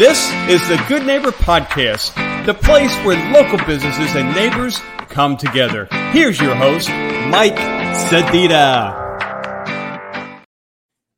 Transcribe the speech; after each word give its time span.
This 0.00 0.30
is 0.48 0.66
the 0.66 0.82
Good 0.88 1.04
Neighbor 1.04 1.30
Podcast, 1.30 2.14
the 2.46 2.54
place 2.54 2.90
where 3.04 3.18
local 3.34 3.58
businesses 3.66 4.16
and 4.16 4.34
neighbors 4.34 4.78
come 5.10 5.36
together. 5.36 5.88
Here's 6.10 6.40
your 6.40 6.54
host, 6.54 6.88
Mike 6.88 7.58
Sedita. 8.08 8.96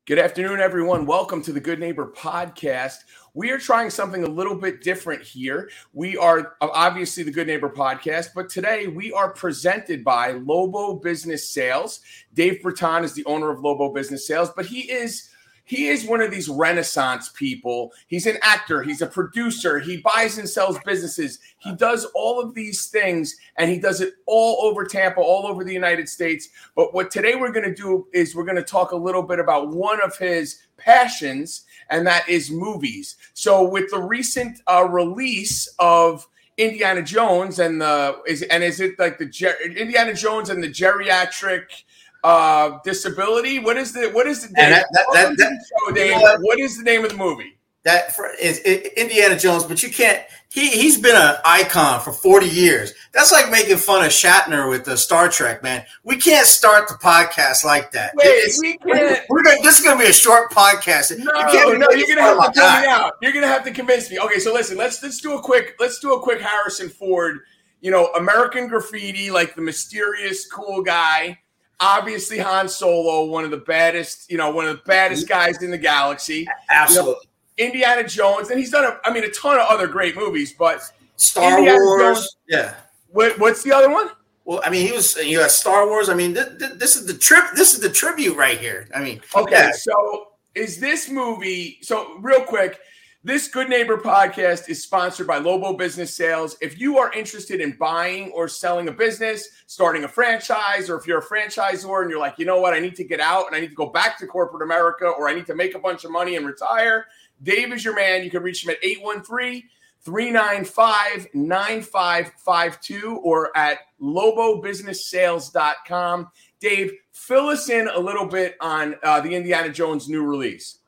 Good 0.05 0.19
afternoon, 0.19 0.59
everyone. 0.59 1.05
Welcome 1.05 1.41
to 1.43 1.53
the 1.53 1.61
Good 1.61 1.79
Neighbor 1.79 2.11
Podcast. 2.13 2.97
We 3.33 3.51
are 3.51 3.57
trying 3.57 3.89
something 3.89 4.25
a 4.25 4.29
little 4.29 4.55
bit 4.55 4.81
different 4.81 5.23
here. 5.23 5.69
We 5.93 6.17
are 6.17 6.57
uh, 6.59 6.67
obviously 6.73 7.23
the 7.23 7.31
Good 7.31 7.47
Neighbor 7.47 7.69
Podcast, 7.69 8.31
but 8.35 8.49
today 8.49 8.87
we 8.87 9.13
are 9.13 9.31
presented 9.31 10.03
by 10.03 10.31
Lobo 10.31 10.95
Business 10.95 11.49
Sales. 11.49 12.01
Dave 12.33 12.61
Breton 12.61 13.05
is 13.05 13.13
the 13.13 13.23
owner 13.23 13.49
of 13.49 13.61
Lobo 13.61 13.93
Business 13.93 14.27
Sales, 14.27 14.49
but 14.53 14.65
he 14.65 14.91
is 14.91 15.29
he 15.65 15.87
is 15.87 16.05
one 16.05 16.21
of 16.21 16.29
these 16.29 16.49
renaissance 16.49 17.29
people. 17.29 17.93
He's 18.07 18.25
an 18.25 18.37
actor, 18.41 18.83
he's 18.83 19.01
a 19.01 19.07
producer, 19.07 19.79
he 19.79 19.97
buys 19.97 20.37
and 20.37 20.47
sells 20.47 20.77
businesses. 20.85 21.39
He 21.59 21.73
does 21.73 22.05
all 22.13 22.41
of 22.41 22.53
these 22.53 22.87
things 22.87 23.37
and 23.57 23.69
he 23.69 23.79
does 23.79 24.01
it 24.01 24.15
all 24.25 24.65
over 24.67 24.83
Tampa, 24.83 25.21
all 25.21 25.47
over 25.47 25.63
the 25.63 25.73
United 25.73 26.09
States. 26.09 26.49
But 26.75 26.93
what 26.93 27.11
today 27.11 27.35
we're 27.35 27.51
going 27.51 27.67
to 27.67 27.73
do 27.73 28.07
is 28.13 28.35
we're 28.35 28.43
going 28.43 28.57
to 28.57 28.63
talk 28.63 28.91
a 28.91 28.97
little 28.97 29.23
bit 29.23 29.39
about 29.39 29.69
one 29.69 30.01
of 30.01 30.17
his 30.17 30.63
passions 30.77 31.63
and 31.89 32.05
that 32.07 32.27
is 32.27 32.51
movies. 32.51 33.15
So 33.33 33.67
with 33.67 33.89
the 33.89 34.01
recent 34.01 34.61
uh, 34.67 34.87
release 34.89 35.73
of 35.79 36.27
Indiana 36.57 37.01
Jones 37.01 37.59
and 37.59 37.81
the 37.81 38.21
is 38.27 38.43
and 38.43 38.63
is 38.63 38.79
it 38.79 38.99
like 38.99 39.17
the 39.17 39.25
Ger- 39.25 39.57
Indiana 39.65 40.13
Jones 40.13 40.49
and 40.49 40.63
the 40.63 40.67
geriatric 40.67 41.83
uh, 42.23 42.79
disability. 42.83 43.59
What 43.59 43.77
is 43.77 43.93
the 43.93 44.09
what 44.09 44.27
is 44.27 44.47
the 44.47 44.53
name? 44.53 44.71
That, 44.71 44.85
that, 44.93 45.05
that, 45.13 45.37
that, 45.37 45.65
show, 45.87 45.93
Dave, 45.93 46.21
what? 46.21 46.39
what 46.41 46.59
is 46.59 46.77
the 46.77 46.83
name 46.83 47.03
of 47.03 47.11
the 47.11 47.17
movie? 47.17 47.57
That 47.83 48.15
for, 48.15 48.29
is, 48.39 48.59
is 48.59 48.87
Indiana 48.95 49.37
Jones, 49.37 49.65
but 49.65 49.83
you 49.83 49.89
can't. 49.89 50.23
He 50.47 50.69
he's 50.69 50.97
been 50.97 51.17
an 51.17 51.35
icon 51.43 51.99
for 51.99 52.13
forty 52.13 52.47
years. 52.47 52.93
That's 53.11 53.33
like 53.33 53.51
making 53.51 53.75
fun 53.75 54.05
of 54.05 54.11
Shatner 54.11 54.69
with 54.69 54.85
the 54.85 54.95
Star 54.95 55.27
Trek, 55.27 55.63
man. 55.63 55.83
We 56.03 56.15
can't 56.15 56.47
start 56.47 56.87
the 56.87 56.93
podcast 56.93 57.65
like 57.65 57.91
that. 57.91 58.13
Wait, 58.15 58.25
it's, 58.25 58.61
we 58.61 58.77
can't. 58.77 59.19
We're 59.27 59.43
gonna, 59.43 59.61
this 59.63 59.79
is 59.79 59.83
going 59.83 59.97
to 59.97 60.03
be 60.03 60.09
a 60.09 60.13
short 60.13 60.51
podcast. 60.51 61.17
No, 61.17 61.25
you 61.51 61.77
no, 61.77 61.89
you're 61.89 62.07
going 62.07 62.17
to 62.17 62.23
have 62.23 62.53
to 62.53 62.61
pull 62.61 62.81
me 62.81 62.87
out. 62.87 63.13
You're 63.21 63.33
going 63.33 63.43
to 63.43 63.49
have 63.49 63.65
to 63.65 63.71
convince 63.71 64.09
me. 64.09 64.19
Okay, 64.19 64.39
so 64.39 64.53
listen, 64.53 64.77
let's 64.77 65.03
let's 65.03 65.19
do 65.19 65.33
a 65.33 65.41
quick 65.41 65.75
let's 65.79 65.99
do 65.99 66.13
a 66.13 66.21
quick 66.21 66.39
Harrison 66.39 66.87
Ford. 66.87 67.39
You 67.81 67.91
know, 67.91 68.05
American 68.13 68.69
Graffiti, 68.69 69.29
like 69.29 69.55
the 69.55 69.61
mysterious 69.61 70.47
cool 70.47 70.83
guy 70.83 71.39
obviously 71.83 72.39
Han 72.39 72.69
Solo, 72.69 73.25
one 73.25 73.43
of 73.43 73.51
the 73.51 73.57
baddest, 73.57 74.31
you 74.31 74.37
know, 74.37 74.49
one 74.49 74.65
of 74.65 74.77
the 74.77 74.83
baddest 74.85 75.25
mm-hmm. 75.25 75.33
guys 75.33 75.61
in 75.61 75.69
the 75.69 75.77
galaxy. 75.77 76.47
Absolutely. 76.69 77.11
You 77.57 77.65
know, 77.65 77.69
Indiana 77.69 78.07
Jones, 78.07 78.49
and 78.49 78.59
he's 78.59 78.71
done, 78.71 78.85
a, 78.85 78.99
I 79.05 79.13
mean, 79.13 79.23
a 79.23 79.29
ton 79.29 79.59
of 79.59 79.67
other 79.69 79.87
great 79.87 80.15
movies, 80.15 80.53
but 80.57 80.81
Star 81.17 81.59
Indiana 81.59 81.79
Wars, 81.79 82.17
Jones, 82.17 82.37
yeah. 82.47 82.75
What, 83.11 83.37
what's 83.37 83.61
the 83.61 83.73
other 83.73 83.91
one? 83.91 84.09
Well, 84.45 84.61
I 84.65 84.69
mean, 84.69 84.87
he 84.87 84.91
was 84.91 85.15
you 85.17 85.39
got 85.39 85.51
Star 85.51 85.87
Wars. 85.87 86.09
I 86.09 86.15
mean, 86.15 86.33
th- 86.33 86.57
th- 86.59 86.73
this 86.73 86.95
is 86.95 87.05
the 87.05 87.13
trip. 87.13 87.45
This 87.55 87.73
is 87.73 87.79
the 87.79 87.89
tribute 87.89 88.35
right 88.35 88.59
here. 88.59 88.89
I 88.93 89.01
mean, 89.01 89.21
okay. 89.35 89.51
Yeah. 89.51 89.71
So 89.71 90.29
is 90.53 90.79
this 90.79 91.09
movie? 91.09 91.77
So 91.81 92.17
real 92.19 92.41
quick, 92.41 92.77
this 93.25 93.47
Good 93.47 93.69
Neighbor 93.69 93.95
podcast 93.95 94.67
is 94.67 94.83
sponsored 94.83 95.27
by 95.27 95.37
Lobo 95.37 95.77
Business 95.77 96.13
Sales. 96.13 96.57
If 96.59 96.77
you 96.77 96.97
are 96.97 97.09
interested 97.13 97.61
in 97.61 97.77
buying 97.79 98.31
or 98.31 98.49
selling 98.49 98.89
a 98.89 98.91
business, 98.91 99.47
starting 99.65 100.03
a 100.03 100.09
franchise, 100.09 100.89
or 100.89 100.97
if 100.97 101.07
you're 101.07 101.19
a 101.19 101.25
franchisor 101.25 102.01
and 102.01 102.09
you're 102.09 102.19
like, 102.19 102.37
you 102.37 102.43
know 102.43 102.59
what, 102.59 102.73
I 102.73 102.79
need 102.79 102.97
to 102.97 103.05
get 103.05 103.21
out 103.21 103.47
and 103.47 103.55
I 103.55 103.61
need 103.61 103.69
to 103.69 103.75
go 103.75 103.85
back 103.85 104.19
to 104.19 104.27
corporate 104.27 104.61
America 104.61 105.05
or 105.05 105.29
I 105.29 105.33
need 105.33 105.45
to 105.45 105.55
make 105.55 105.73
a 105.73 105.79
bunch 105.79 106.03
of 106.03 106.11
money 106.11 106.35
and 106.35 106.45
retire, 106.45 107.05
Dave 107.41 107.71
is 107.71 107.85
your 107.85 107.95
man. 107.95 108.25
You 108.25 108.29
can 108.29 108.43
reach 108.43 108.65
him 108.65 108.71
at 108.71 108.77
813 108.83 109.63
395 110.01 111.27
9552 111.33 113.21
or 113.23 113.55
at 113.55 113.77
lobobusinesssales.com. 114.01 116.27
Dave, 116.59 116.91
fill 117.13 117.47
us 117.47 117.69
in 117.69 117.87
a 117.87 117.99
little 117.99 118.25
bit 118.25 118.57
on 118.59 118.95
uh, 119.01 119.21
the 119.21 119.33
Indiana 119.33 119.69
Jones 119.69 120.09
new 120.09 120.25
release. 120.25 120.79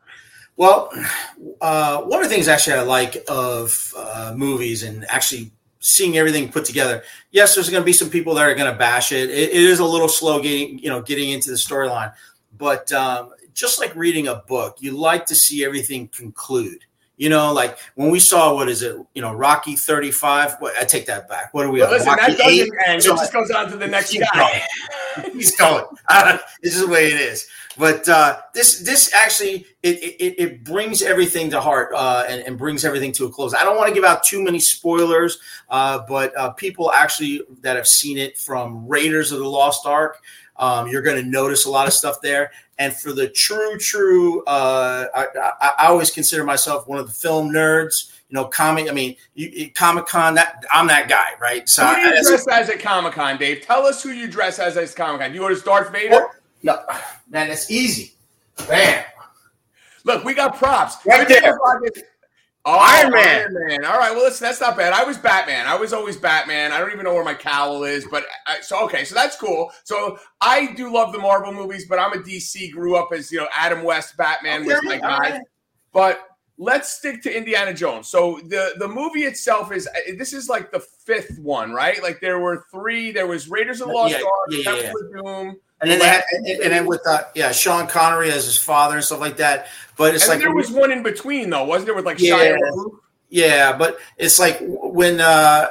Well, 0.57 0.89
uh, 1.59 2.01
one 2.03 2.23
of 2.23 2.29
the 2.29 2.33
things 2.33 2.47
actually 2.47 2.77
I 2.77 2.81
like 2.83 3.23
of 3.27 3.93
uh, 3.97 4.33
movies 4.35 4.83
and 4.83 5.05
actually 5.09 5.51
seeing 5.79 6.17
everything 6.17 6.49
put 6.49 6.65
together. 6.65 7.03
Yes, 7.31 7.55
there's 7.55 7.69
going 7.69 7.81
to 7.81 7.85
be 7.85 7.93
some 7.93 8.09
people 8.09 8.33
that 8.35 8.47
are 8.47 8.55
going 8.55 8.71
to 8.71 8.77
bash 8.77 9.11
it. 9.11 9.29
it. 9.29 9.49
It 9.49 9.53
is 9.53 9.79
a 9.79 9.85
little 9.85 10.07
slow 10.07 10.41
getting, 10.41 10.79
you 10.79 10.89
know, 10.89 11.01
getting 11.01 11.29
into 11.29 11.49
the 11.49 11.57
storyline, 11.57 12.13
but 12.57 12.91
um, 12.93 13.31
just 13.53 13.79
like 13.79 13.95
reading 13.95 14.27
a 14.27 14.35
book, 14.35 14.77
you 14.79 14.97
like 14.97 15.25
to 15.27 15.35
see 15.35 15.65
everything 15.65 16.07
conclude. 16.07 16.85
You 17.17 17.29
know, 17.29 17.53
like 17.53 17.77
when 17.95 18.09
we 18.09 18.19
saw 18.19 18.53
what 18.53 18.67
is 18.67 18.81
it? 18.81 18.95
You 19.13 19.21
know, 19.21 19.33
Rocky 19.33 19.75
thirty 19.75 20.11
five. 20.11 20.55
I 20.61 20.83
take 20.83 21.05
that 21.05 21.29
back. 21.29 21.53
What 21.53 21.65
are 21.65 21.71
we? 21.71 21.79
Well, 21.79 21.91
listen, 21.91 22.07
Rocky 22.07 22.33
that 22.33 22.37
doesn't 22.37 22.77
end. 22.87 23.03
So 23.03 23.13
it 23.13 23.17
just 23.17 23.33
goes 23.33 23.51
on 23.51 23.71
to 23.71 23.77
the 23.77 23.87
next 23.87 24.17
guy. 24.17 24.63
Going. 25.15 25.31
He's 25.33 25.55
going. 25.55 25.85
this 26.61 26.75
is 26.75 26.81
the 26.81 26.87
way 26.87 27.07
it 27.07 27.19
is. 27.19 27.47
But 27.77 28.07
uh, 28.07 28.39
this 28.53 28.79
this 28.79 29.13
actually 29.13 29.65
it, 29.83 29.97
it, 29.97 30.35
it, 30.39 30.63
brings 30.63 31.01
everything 31.01 31.49
to 31.49 31.59
heart 31.59 31.91
uh, 31.93 32.25
and, 32.27 32.41
and, 32.41 32.57
brings 32.57 32.85
everything 32.85 33.11
to 33.13 33.25
a 33.25 33.29
close. 33.29 33.53
I 33.53 33.63
don't 33.63 33.75
want 33.75 33.89
to 33.89 33.93
give 33.93 34.05
out 34.05 34.23
too 34.23 34.41
many 34.41 34.59
spoilers, 34.59 35.39
uh, 35.69 35.99
but 36.07 36.35
uh, 36.37 36.51
people 36.51 36.91
actually 36.93 37.41
that 37.61 37.75
have 37.75 37.87
seen 37.87 38.17
it 38.17 38.37
from 38.37 38.87
Raiders 38.87 39.33
of 39.33 39.39
the 39.39 39.49
Lost 39.49 39.85
Ark, 39.85 40.21
um, 40.55 40.87
you're 40.87 41.01
going 41.01 41.21
to 41.21 41.29
notice 41.29 41.65
a 41.65 41.69
lot 41.69 41.85
of 41.87 41.93
stuff 41.93 42.21
there. 42.21 42.51
And 42.77 42.93
for 42.93 43.13
the 43.13 43.29
true, 43.29 43.77
true, 43.77 44.43
uh, 44.45 45.05
I, 45.15 45.27
I, 45.39 45.71
I, 45.79 45.87
always 45.87 46.11
consider 46.11 46.43
myself 46.43 46.87
one 46.87 46.99
of 46.99 47.07
the 47.07 47.13
film 47.13 47.49
nerds. 47.49 48.11
You 48.29 48.35
know, 48.35 48.45
comic. 48.45 48.89
I 48.89 48.93
mean, 48.93 49.15
Comic 49.75 50.07
Con. 50.07 50.35
That 50.35 50.65
I'm 50.73 50.87
that 50.87 51.07
guy, 51.07 51.29
right? 51.39 51.69
So 51.69 51.85
who 51.85 51.95
do 51.95 52.01
you 52.01 52.07
I, 52.07 52.21
dress 52.21 52.47
as 52.47 52.69
at 52.69 52.79
Comic 52.79 53.13
Con, 53.13 53.37
Dave? 53.37 53.61
Tell 53.61 53.85
us 53.85 54.03
who 54.03 54.09
you 54.09 54.27
dress 54.27 54.59
as 54.59 54.75
at 54.75 54.93
Comic 54.93 55.21
Con. 55.21 55.33
You 55.33 55.39
go 55.39 55.47
as 55.47 55.61
Darth 55.61 55.91
Vader. 55.91 56.09
Well, 56.09 56.31
no, 56.63 56.83
man, 57.29 57.49
it's 57.49 57.71
easy. 57.71 58.13
Bam. 58.67 59.05
Look, 60.03 60.23
we 60.23 60.33
got 60.33 60.57
props. 60.57 60.97
Right 61.05 61.27
there. 61.27 61.57
Oh, 62.67 62.79
Iron 62.79 63.11
Man. 63.11 63.41
Iron 63.41 63.67
Man. 63.67 63.85
All 63.85 63.99
right. 63.99 64.11
Well, 64.11 64.23
listen, 64.23 64.45
that's 64.45 64.59
not 64.59 64.75
bad. 64.75 64.91
I 64.91 65.03
was 65.03 65.17
Batman. 65.17 65.67
I 65.67 65.75
was 65.75 65.93
always 65.93 66.17
Batman. 66.17 66.71
I 66.71 66.79
don't 66.79 66.91
even 66.91 67.03
know 67.05 67.13
where 67.13 67.23
my 67.23 67.35
cowl 67.35 67.83
is, 67.83 68.07
but 68.09 68.25
I, 68.47 68.59
so 68.61 68.83
okay, 68.85 69.05
so 69.05 69.13
that's 69.13 69.37
cool. 69.37 69.71
So 69.83 70.17
I 70.41 70.73
do 70.73 70.91
love 70.91 71.11
the 71.11 71.19
Marvel 71.19 71.53
movies, 71.53 71.85
but 71.87 71.99
I'm 71.99 72.13
a 72.13 72.21
DC. 72.23 72.71
Grew 72.71 72.95
up 72.95 73.09
as 73.13 73.31
you 73.31 73.37
know 73.37 73.47
Adam 73.55 73.83
West 73.83 74.17
Batman 74.17 74.61
okay, 74.61 74.73
was 74.73 74.83
my 74.83 74.97
guy. 74.97 75.19
Right. 75.19 75.41
But 75.93 76.27
let's 76.57 76.91
stick 76.91 77.21
to 77.23 77.35
Indiana 77.35 77.71
Jones. 77.71 78.07
So 78.07 78.39
the 78.45 78.73
the 78.79 78.87
movie 78.87 79.25
itself 79.25 79.71
is 79.71 79.87
uh, 79.87 80.13
this 80.17 80.33
is 80.33 80.49
like 80.49 80.71
the 80.71 80.79
fifth 80.79 81.37
one, 81.37 81.71
right? 81.71 82.01
Like 82.01 82.19
there 82.19 82.39
were 82.39 82.65
three. 82.71 83.11
There 83.11 83.27
was 83.27 83.47
Raiders 83.47 83.79
of 83.79 83.89
the 83.89 83.93
Lost 83.93 84.11
yeah, 84.13 84.25
Ark, 84.25 84.49
yeah, 84.49 84.75
yeah, 84.75 84.81
yeah. 84.81 85.21
Doom, 85.21 85.57
and 85.89 85.91
then 85.91 85.99
they 85.99 86.05
had, 86.07 86.23
and, 86.31 86.47
and 86.47 86.71
then 86.71 86.85
with 86.85 87.01
uh, 87.07 87.23
yeah, 87.35 87.51
Sean 87.51 87.87
Connery 87.87 88.31
as 88.31 88.45
his 88.45 88.57
father 88.57 88.95
and 88.95 89.03
stuff 89.03 89.19
like 89.19 89.37
that. 89.37 89.67
But 89.97 90.13
it's 90.15 90.25
and 90.25 90.31
like 90.31 90.39
there 90.39 90.53
was 90.53 90.71
one 90.71 90.91
in 90.91 91.03
between 91.03 91.49
though, 91.49 91.63
wasn't 91.63 91.87
there? 91.87 91.95
With 91.95 92.05
like 92.05 92.19
yeah, 92.19 92.37
Shia 92.37 92.57
yeah, 93.29 93.75
but 93.75 93.99
it's 94.17 94.39
like 94.39 94.59
when 94.61 95.19
uh, 95.19 95.67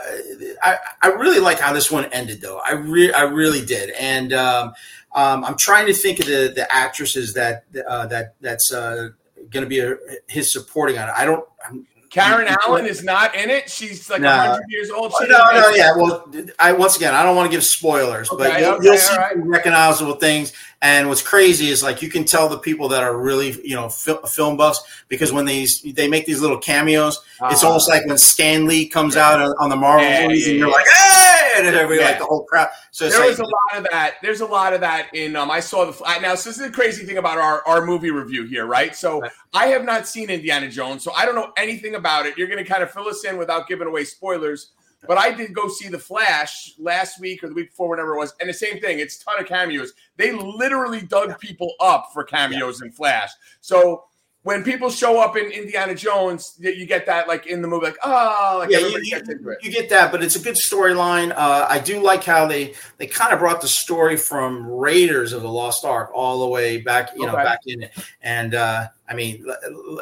I 0.63 0.79
I 1.03 1.07
really 1.09 1.41
like 1.41 1.59
how 1.59 1.73
this 1.73 1.91
one 1.91 2.07
ended 2.07 2.41
though. 2.41 2.61
I 2.65 2.73
really 2.73 3.13
I 3.15 3.23
really 3.23 3.65
did, 3.65 3.91
and 3.91 4.33
um, 4.33 4.75
um, 5.15 5.45
I'm 5.45 5.57
trying 5.57 5.87
to 5.87 5.95
think 5.95 6.21
of 6.21 6.27
the 6.27 6.53
the 6.55 6.67
actresses 6.71 7.33
that 7.35 7.65
uh, 7.89 8.07
that 8.09 8.35
that's 8.41 8.73
uh, 8.73 9.11
going 9.51 9.63
to 9.65 9.69
be 9.69 9.79
a, 9.79 9.97
his 10.29 10.53
supporting 10.53 10.99
on 10.99 11.09
it. 11.09 11.15
I 11.17 11.25
don't. 11.25 11.49
I'm, 11.67 11.87
Karen 12.15 12.57
Allen 12.63 12.87
is 12.87 13.03
not 13.03 13.35
in 13.35 13.51
it. 13.51 13.69
She's 13.69 14.09
like 14.09 14.21
no. 14.21 14.29
100 14.29 14.63
years 14.69 14.91
old. 14.91 15.13
She 15.19 15.27
no, 15.27 15.39
no, 15.53 15.69
yeah. 15.71 15.97
Well, 15.97 16.31
I 16.61 16.73
once 16.73 16.97
again, 16.97 17.13
I 17.13 17.25
don't 17.25 17.35
want 17.35 17.51
to 17.51 17.57
give 17.57 17.65
spoilers, 17.65 18.31
okay, 18.31 18.45
but 18.45 18.61
you'll, 18.61 18.71
okay, 18.75 18.85
you'll 18.85 18.97
see 18.97 19.17
right. 19.17 19.37
recognizable 19.37 20.15
things. 20.15 20.53
And 20.81 21.09
what's 21.09 21.23
crazy 21.23 21.71
is 21.71 21.83
like 21.83 22.03
you 22.03 22.11
can 22.11 22.25
tell 22.25 22.49
the 22.49 22.59
people 22.59 22.89
that 22.89 23.03
are 23.03 23.17
really 23.17 23.59
you 23.67 23.75
know 23.75 23.89
film 23.89 24.57
buffs 24.57 24.83
because 25.09 25.33
when 25.33 25.47
these 25.47 25.81
they 25.81 26.07
make 26.07 26.27
these 26.27 26.41
little 26.41 26.59
cameos, 26.59 27.21
uh, 27.41 27.49
it's 27.51 27.65
almost 27.65 27.89
like 27.89 28.05
when 28.07 28.19
Stan 28.19 28.67
Lee 28.67 28.87
comes 28.87 29.17
yeah. 29.17 29.31
out 29.31 29.55
on 29.59 29.71
the 29.71 29.77
Marvel 29.77 30.07
yeah, 30.07 30.27
movies, 30.27 30.47
yeah, 30.47 30.51
and 30.51 30.59
you're 30.61 30.71
like, 30.71 30.87
hey, 30.87 31.53
and 31.57 31.67
everybody 31.67 32.07
like 32.07 32.19
the 32.19 32.27
whole 32.27 32.45
crowd. 32.45 32.69
So 32.91 33.09
there 33.09 33.27
was 33.27 33.39
a 33.39 33.45
lot 33.45 33.79
of 33.79 33.85
that. 33.91 34.17
There's 34.23 34.41
a 34.41 34.47
lot 34.47 34.73
of 34.73 34.81
that 34.83 35.13
in. 35.15 35.37
Um, 35.37 35.51
I 35.51 35.61
saw 35.61 35.91
the 35.91 36.21
now. 36.21 36.35
So 36.35 36.51
this 36.51 36.59
is 36.59 36.67
the 36.67 36.71
crazy 36.71 37.05
thing 37.05 37.17
about 37.17 37.39
our 37.39 37.67
our 37.67 37.85
movie 37.85 38.11
review 38.11 38.45
here, 38.45 38.67
right? 38.67 38.95
So 38.95 39.21
right. 39.21 39.33
I 39.53 39.67
have 39.69 39.85
not 39.85 40.07
seen 40.07 40.29
Indiana 40.29 40.69
Jones, 40.69 41.03
so 41.03 41.13
I 41.13 41.25
don't 41.25 41.35
know 41.35 41.53
anything 41.57 41.95
about 41.95 42.04
it. 42.27 42.37
You're 42.37 42.49
going 42.49 42.63
to 42.63 42.71
kind 42.71 42.83
of 42.83 42.91
fill 42.91 43.09
us 43.09 43.25
in 43.25 43.37
without 43.39 43.69
giving 43.69 43.89
away 43.89 44.05
spoilers. 44.05 44.71
But 45.07 45.19
I 45.19 45.33
did 45.33 45.55
go 45.55 45.69
see 45.69 45.89
The 45.89 45.99
Flash 45.99 46.75
last 46.79 47.21
week 47.21 47.45
or 47.45 47.49
the 47.49 47.55
week 47.55 47.71
before, 47.71 47.89
whatever 47.89 48.15
it 48.15 48.19
was, 48.19 48.35
and 48.41 48.49
the 48.49 48.55
same 48.55 48.81
thing. 48.81 49.01
It's 49.01 49.21
a 49.21 49.25
ton 49.25 49.41
of 49.41 49.47
cameos. 49.47 49.93
They 50.17 50.33
literally 50.33 51.03
dug 51.03 51.39
people 51.39 51.75
up 51.81 52.11
for 52.13 52.25
cameos 52.25 52.81
in 52.81 52.91
Flash. 52.91 53.31
So 53.61 54.05
when 54.45 54.63
people 54.63 54.91
show 54.91 55.19
up 55.19 55.39
in 55.39 55.51
Indiana 55.51 55.95
Jones, 55.95 56.55
you 56.61 56.85
get 56.85 57.07
that 57.07 57.27
like 57.27 57.47
in 57.47 57.63
the 57.63 57.69
movie, 57.69 57.87
like 57.87 57.97
oh, 58.05 58.57
like 58.61 58.71
yeah, 58.71 58.79
you, 58.79 59.01
you, 59.03 59.57
you, 59.63 59.71
get 59.73 59.89
that, 59.89 60.13
but 60.13 60.23
it's 60.23 60.37
a 60.37 60.39
good 60.39 60.57
storyline. 60.57 61.33
Uh, 61.35 61.67
I 61.67 61.79
do 61.79 62.03
like 62.03 62.23
how 62.25 62.47
they 62.47 62.75
they 62.99 63.07
kind 63.07 63.33
of 63.33 63.39
brought 63.39 63.63
the 63.63 63.69
story 63.69 64.19
from 64.19 64.67
Raiders 64.67 65.33
of 65.33 65.41
the 65.41 65.49
Lost 65.49 65.87
Ark 65.87 66.11
all 66.15 66.41
the 66.41 66.47
way 66.47 66.77
back, 66.77 67.13
you 67.17 67.25
know, 67.25 67.33
back 67.33 67.61
in 67.67 67.85
it. 67.85 67.93
And 68.21 68.55
uh, 68.55 68.89
I 69.09 69.15
mean, 69.15 69.47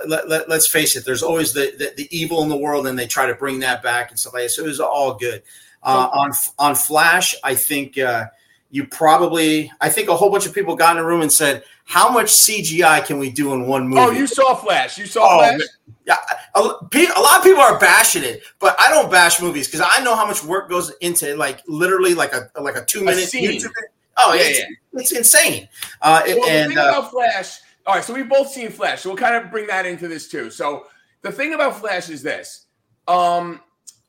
let, 0.06 0.28
let, 0.28 0.48
let, 0.48 0.50
us 0.50 0.68
face 0.68 0.96
it, 0.96 1.04
there's 1.04 1.22
always 1.22 1.52
the, 1.52 1.72
the, 1.78 1.92
the 1.96 2.08
evil 2.10 2.42
in 2.42 2.48
the 2.48 2.56
world, 2.56 2.88
and 2.88 2.98
they 2.98 3.06
try 3.06 3.26
to 3.26 3.34
bring 3.36 3.60
that 3.60 3.80
back 3.80 4.10
and 4.10 4.18
stuff 4.18 4.34
like 4.34 4.42
that. 4.42 4.50
So 4.50 4.64
it 4.64 4.68
was 4.68 4.80
all 4.80 5.14
good. 5.14 5.44
Uh, 5.84 6.08
on 6.12 6.32
on 6.58 6.74
Flash, 6.74 7.36
I 7.44 7.54
think 7.54 7.96
uh, 7.96 8.26
you 8.72 8.86
probably 8.86 9.70
I 9.80 9.90
think 9.90 10.08
a 10.08 10.16
whole 10.16 10.30
bunch 10.30 10.46
of 10.46 10.54
people 10.54 10.74
got 10.74 10.96
in 10.96 11.02
a 11.02 11.06
room 11.06 11.20
and 11.20 11.30
said, 11.30 11.62
"How 11.84 12.10
much 12.10 12.28
CGI 12.28 13.04
can 13.04 13.18
we 13.18 13.30
do 13.30 13.52
in 13.52 13.66
one 13.66 13.86
movie?" 13.86 14.00
Oh, 14.00 14.10
you 14.10 14.26
saw 14.26 14.54
Flash. 14.54 14.96
You 14.96 15.04
saw 15.04 15.20
oh, 15.24 15.38
Flash. 15.38 15.60
Yeah, 16.06 16.16
a, 16.54 16.58
a, 16.58 17.20
lot 17.20 17.38
of 17.38 17.44
people 17.44 17.60
are 17.60 17.78
bashing 17.78 18.24
it, 18.24 18.42
but 18.58 18.74
I 18.80 18.88
don't 18.88 19.10
bash 19.10 19.40
movies 19.40 19.68
because 19.68 19.86
I 19.86 20.02
know 20.02 20.16
how 20.16 20.26
much 20.26 20.42
work 20.42 20.70
goes 20.70 20.90
into 21.02 21.36
like 21.36 21.60
literally 21.68 22.14
like 22.14 22.32
a 22.32 22.50
like 22.60 22.76
a 22.76 22.84
two 22.84 23.04
minute 23.04 23.24
YouTube. 23.24 23.70
Oh 24.16 24.32
yeah, 24.32 24.40
yeah, 24.40 24.48
it's, 24.48 24.58
yeah. 24.58 24.66
it's 24.94 25.12
insane. 25.12 25.68
Uh, 26.00 26.22
well, 26.26 26.48
and, 26.48 26.70
the 26.70 26.74
thing 26.74 26.78
uh, 26.78 26.88
about 26.88 27.10
Flash. 27.10 27.60
All 27.86 27.94
right, 27.94 28.02
so 28.02 28.14
we've 28.14 28.28
both 28.28 28.48
seen 28.48 28.70
Flash, 28.70 29.02
so 29.02 29.10
we'll 29.10 29.18
kind 29.18 29.36
of 29.36 29.50
bring 29.50 29.66
that 29.66 29.84
into 29.84 30.08
this 30.08 30.28
too. 30.28 30.50
So 30.50 30.86
the 31.20 31.30
thing 31.30 31.52
about 31.52 31.76
Flash 31.76 32.08
is 32.08 32.22
this. 32.22 32.66
Um, 33.06 33.60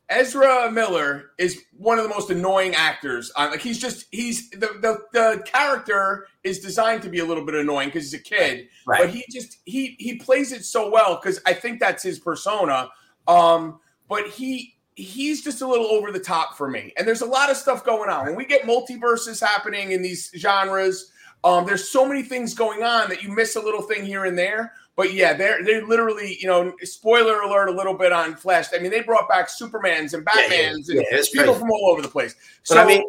Ezra 0.10 0.72
Miller 0.72 1.32
is 1.38 1.64
one 1.78 1.98
of 1.98 2.04
the 2.04 2.10
most 2.10 2.30
annoying 2.30 2.76
actors. 2.76 3.32
Uh, 3.36 3.48
like 3.52 3.62
he's 3.62 3.80
just 3.80 4.06
he's 4.12 4.50
the, 4.52 4.78
the 4.82 5.00
the 5.14 5.44
character 5.46 6.28
is 6.44 6.60
designed 6.60 7.02
to 7.04 7.10
be 7.10 7.20
a 7.20 7.26
little 7.26 7.46
bit 7.46 7.56
annoying 7.56 7.88
because 7.88 8.12
he's 8.12 8.20
a 8.20 8.24
kid, 8.24 8.68
right. 8.86 9.02
but 9.02 9.10
he 9.10 9.24
just 9.32 9.60
he 9.66 9.96
he 10.00 10.18
plays 10.18 10.52
it 10.52 10.66
so 10.66 10.90
well 10.92 11.20
because 11.22 11.40
I 11.46 11.54
think 11.54 11.80
that's 11.80 12.04
his 12.04 12.20
persona. 12.20 12.90
Um, 13.28 13.80
but 14.08 14.28
he 14.28 14.76
he's 14.96 15.44
just 15.44 15.62
a 15.62 15.68
little 15.68 15.88
over 15.88 16.12
the 16.12 16.20
top 16.20 16.56
for 16.58 16.70
me. 16.70 16.94
And 16.98 17.08
there's 17.08 17.22
a 17.22 17.26
lot 17.26 17.50
of 17.50 17.58
stuff 17.58 17.84
going 17.84 18.10
on 18.10 18.26
when 18.26 18.36
we 18.36 18.46
get 18.46 18.64
multiverses 18.64 19.42
happening 19.42 19.92
in 19.92 20.02
these 20.02 20.32
genres. 20.38 21.12
Um, 21.44 21.66
there's 21.66 21.90
so 21.90 22.06
many 22.06 22.24
things 22.24 22.54
going 22.54 22.84
on 22.84 23.10
that 23.10 23.24
you 23.24 23.30
miss 23.30 23.56
a 23.56 23.62
little 23.62 23.82
thing 23.82 24.06
here 24.06 24.26
and 24.26 24.38
there. 24.38 24.74
But 24.95 25.13
yeah, 25.13 25.34
they're 25.34 25.63
they 25.63 25.81
literally, 25.81 26.38
you 26.40 26.48
know, 26.48 26.74
spoiler 26.84 27.42
alert 27.42 27.68
a 27.68 27.72
little 27.72 27.95
bit 27.95 28.12
on 28.12 28.36
Flash. 28.36 28.68
I 28.75 28.80
mean, 28.80 28.92
they 28.92 29.01
brought 29.01 29.28
back 29.28 29.50
Supermans 29.50 30.13
and 30.13 30.24
Batmans 30.24 30.88
yeah, 30.88 30.95
yeah, 30.95 31.01
yeah, 31.12 31.18
and 31.18 31.28
people 31.34 31.56
from 31.56 31.72
all 31.72 31.90
over 31.92 32.01
the 32.01 32.07
place. 32.07 32.36
So 32.62 32.75
but 32.75 32.84
I 32.84 32.88
mean, 32.88 33.04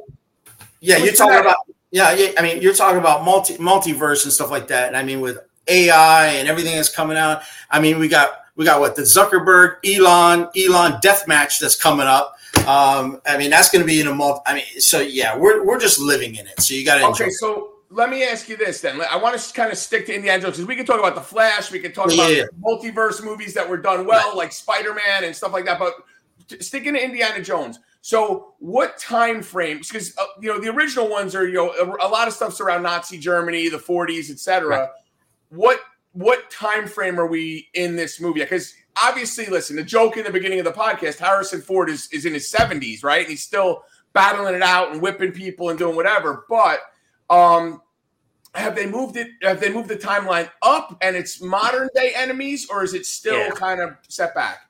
yeah, 0.81 0.96
you're 0.96 1.12
talking 1.12 1.38
about 1.38 1.58
yeah, 1.94 2.12
yeah, 2.12 2.32
I 2.36 2.42
mean, 2.42 2.60
you're 2.60 2.75
talking 2.75 2.98
about 2.98 3.25
multi 3.25 3.54
multiverse 3.54 4.25
and 4.25 4.32
stuff 4.32 4.50
like 4.50 4.66
that. 4.69 4.88
And 4.88 4.96
I 4.96 5.04
mean, 5.04 5.20
with 5.20 5.38
AI 5.69 6.26
and 6.28 6.48
everything 6.48 6.75
that's 6.75 6.88
coming 6.88 7.16
out, 7.16 7.42
I 7.70 7.81
mean, 7.81 7.98
we 7.98 8.08
got 8.08 8.40
we 8.56 8.64
got 8.64 8.81
what 8.81 8.96
the 8.96 9.02
Zuckerberg 9.02 9.76
Elon 9.86 10.48
Elon 10.56 10.98
death 11.00 11.28
match 11.28 11.60
that's 11.60 11.76
coming 11.76 12.06
up. 12.06 12.36
Um, 12.66 13.20
I 13.26 13.36
mean, 13.36 13.50
that's 13.50 13.70
going 13.70 13.81
to 13.82 13.86
be 13.86 14.00
in 14.00 14.08
a 14.08 14.14
multi. 14.14 14.40
I 14.46 14.54
mean, 14.54 14.64
so 14.78 15.00
yeah, 15.00 15.36
we're 15.36 15.64
we're 15.64 15.78
just 15.78 16.00
living 16.00 16.34
in 16.34 16.46
it. 16.46 16.60
So 16.60 16.75
you 16.75 16.84
got 16.84 16.98
to 16.98 17.06
okay. 17.08 17.31
So 17.31 17.73
let 17.94 18.11
me 18.11 18.25
ask 18.25 18.49
you 18.49 18.56
this 18.56 18.81
then. 18.81 19.00
I 19.08 19.17
want 19.17 19.38
to 19.38 19.52
kind 19.52 19.70
of 19.70 19.79
stick 19.79 20.06
to 20.06 20.14
Indiana 20.14 20.43
Jones 20.43 20.56
because 20.56 20.67
we 20.67 20.75
can 20.75 20.85
talk 20.85 20.99
about 20.99 21.14
the 21.14 21.20
Flash, 21.20 21.70
we 21.70 21.79
can 21.79 21.93
talk 21.93 22.11
yeah, 22.11 22.25
about 22.25 22.61
multiverse 22.61 23.25
movies 23.25 23.55
that 23.55 23.69
were 23.69 23.76
done 23.76 24.05
well, 24.05 24.29
right. 24.31 24.37
like 24.37 24.52
Spider 24.52 24.94
Man 24.94 25.25
and 25.25 25.35
stuff 25.35 25.52
like 25.52 25.64
that. 25.67 25.79
But 25.79 25.94
sticking 26.61 26.94
to 26.94 27.02
Indiana 27.02 27.43
Jones. 27.43 27.79
So, 28.00 28.55
what 28.58 28.99
time 28.99 29.43
frames? 29.43 29.88
Because 29.88 30.17
uh, 30.19 30.25
you 30.41 30.52
know 30.52 30.61
the 30.61 30.69
original 30.69 31.08
ones 31.08 31.35
are 31.35 31.46
you 31.46 31.55
know 31.55 31.70
a, 31.70 32.06
a, 32.06 32.08
lot 32.08 32.26
of 32.29 32.35
stuff's 32.35 32.61
around 32.61 32.82
Nazi 32.82 33.17
Germany, 33.17 33.69
the 33.69 33.79
40s, 33.79 34.31
etc. 34.31 34.69
Right. 34.69 34.88
What 35.50 35.81
what 36.12 36.50
time 36.50 36.87
frame 36.87 37.19
are 37.19 37.26
we 37.26 37.69
in 37.75 37.96
this 37.96 38.20
movie? 38.20 38.41
Because 38.41 38.75
obviously, 39.02 39.46
listen, 39.46 39.76
the 39.76 39.85
joke 39.85 40.17
in 40.17 40.25
the 40.25 40.31
beginning 40.31 40.58
of 40.58 40.64
the 40.64 40.73
podcast, 40.73 41.19
Harrison 41.19 41.62
Ford 41.62 41.88
is 41.88 42.08
is 42.12 42.26
in 42.26 42.35
his 42.35 42.52
70s, 42.52 43.05
right? 43.05 43.20
And 43.20 43.31
he's 43.31 43.43
still 43.43 43.85
battling 44.12 44.55
it 44.55 44.62
out 44.62 44.93
and 44.93 45.00
whipping 45.00 45.32
people 45.32 45.70
and 45.70 45.79
doing 45.79 45.96
whatever, 45.96 46.44
but 46.49 46.81
um, 47.31 47.81
have 48.54 48.76
they 48.76 48.86
moved 48.86 49.16
it? 49.16 49.28
Have 49.42 49.60
they 49.60 49.72
moved 49.72 49.88
the 49.88 49.96
timeline 49.96 50.50
up 50.62 50.96
and 51.00 51.16
it's 51.16 51.40
modern 51.40 51.88
day 51.94 52.12
enemies, 52.14 52.68
or 52.70 52.84
is 52.84 52.94
it 52.94 53.06
still 53.06 53.38
yeah. 53.38 53.50
kind 53.50 53.80
of 53.80 53.96
set 54.08 54.34
back? 54.34 54.60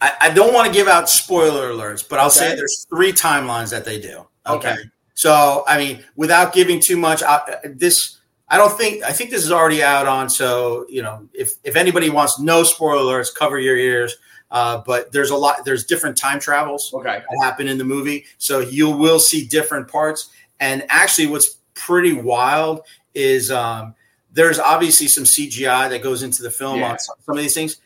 I, 0.00 0.12
I, 0.20 0.30
don't 0.30 0.52
want 0.52 0.66
to 0.66 0.72
give 0.72 0.88
out 0.88 1.08
spoiler 1.08 1.70
alerts, 1.70 2.06
but 2.06 2.18
I'll 2.18 2.26
okay. 2.26 2.38
say 2.38 2.56
there's 2.56 2.86
three 2.90 3.12
timelines 3.12 3.70
that 3.70 3.84
they 3.84 4.00
do. 4.00 4.26
Okay. 4.46 4.72
okay. 4.72 4.82
So, 5.14 5.64
I 5.68 5.78
mean, 5.78 6.04
without 6.16 6.52
giving 6.52 6.80
too 6.80 6.96
much, 6.96 7.22
I, 7.22 7.58
this 7.64 8.18
I 8.48 8.58
don't 8.58 8.76
think 8.76 9.02
I 9.02 9.12
think 9.12 9.30
this 9.30 9.44
is 9.44 9.50
already 9.50 9.82
out 9.82 10.06
on. 10.06 10.28
So, 10.28 10.84
you 10.88 11.02
know, 11.02 11.26
if 11.32 11.54
if 11.64 11.74
anybody 11.76 12.10
wants 12.10 12.38
no 12.38 12.64
spoilers, 12.64 13.30
cover 13.30 13.58
your 13.58 13.76
ears. 13.76 14.16
Uh, 14.50 14.82
but 14.84 15.10
there's 15.12 15.30
a 15.30 15.36
lot. 15.36 15.64
There's 15.64 15.84
different 15.86 16.18
time 16.18 16.38
travels 16.38 16.92
okay. 16.92 17.22
that 17.30 17.42
happen 17.42 17.66
in 17.66 17.78
the 17.78 17.84
movie, 17.84 18.26
so 18.36 18.60
you 18.60 18.90
will 18.90 19.18
see 19.18 19.46
different 19.46 19.88
parts. 19.88 20.28
And 20.60 20.84
actually, 20.90 21.28
what's 21.28 21.56
pretty 21.72 22.12
wild 22.12 22.82
is 23.14 23.50
um, 23.50 23.94
there's 24.32 24.58
obviously 24.58 25.08
some 25.08 25.24
CGI 25.24 25.90
that 25.90 26.02
goes 26.02 26.22
into 26.22 26.42
the 26.42 26.50
film 26.50 26.80
yeah. 26.80 26.92
on 26.92 26.98
some, 26.98 27.16
some 27.20 27.36
of 27.36 27.42
these 27.42 27.54
things. 27.54 27.78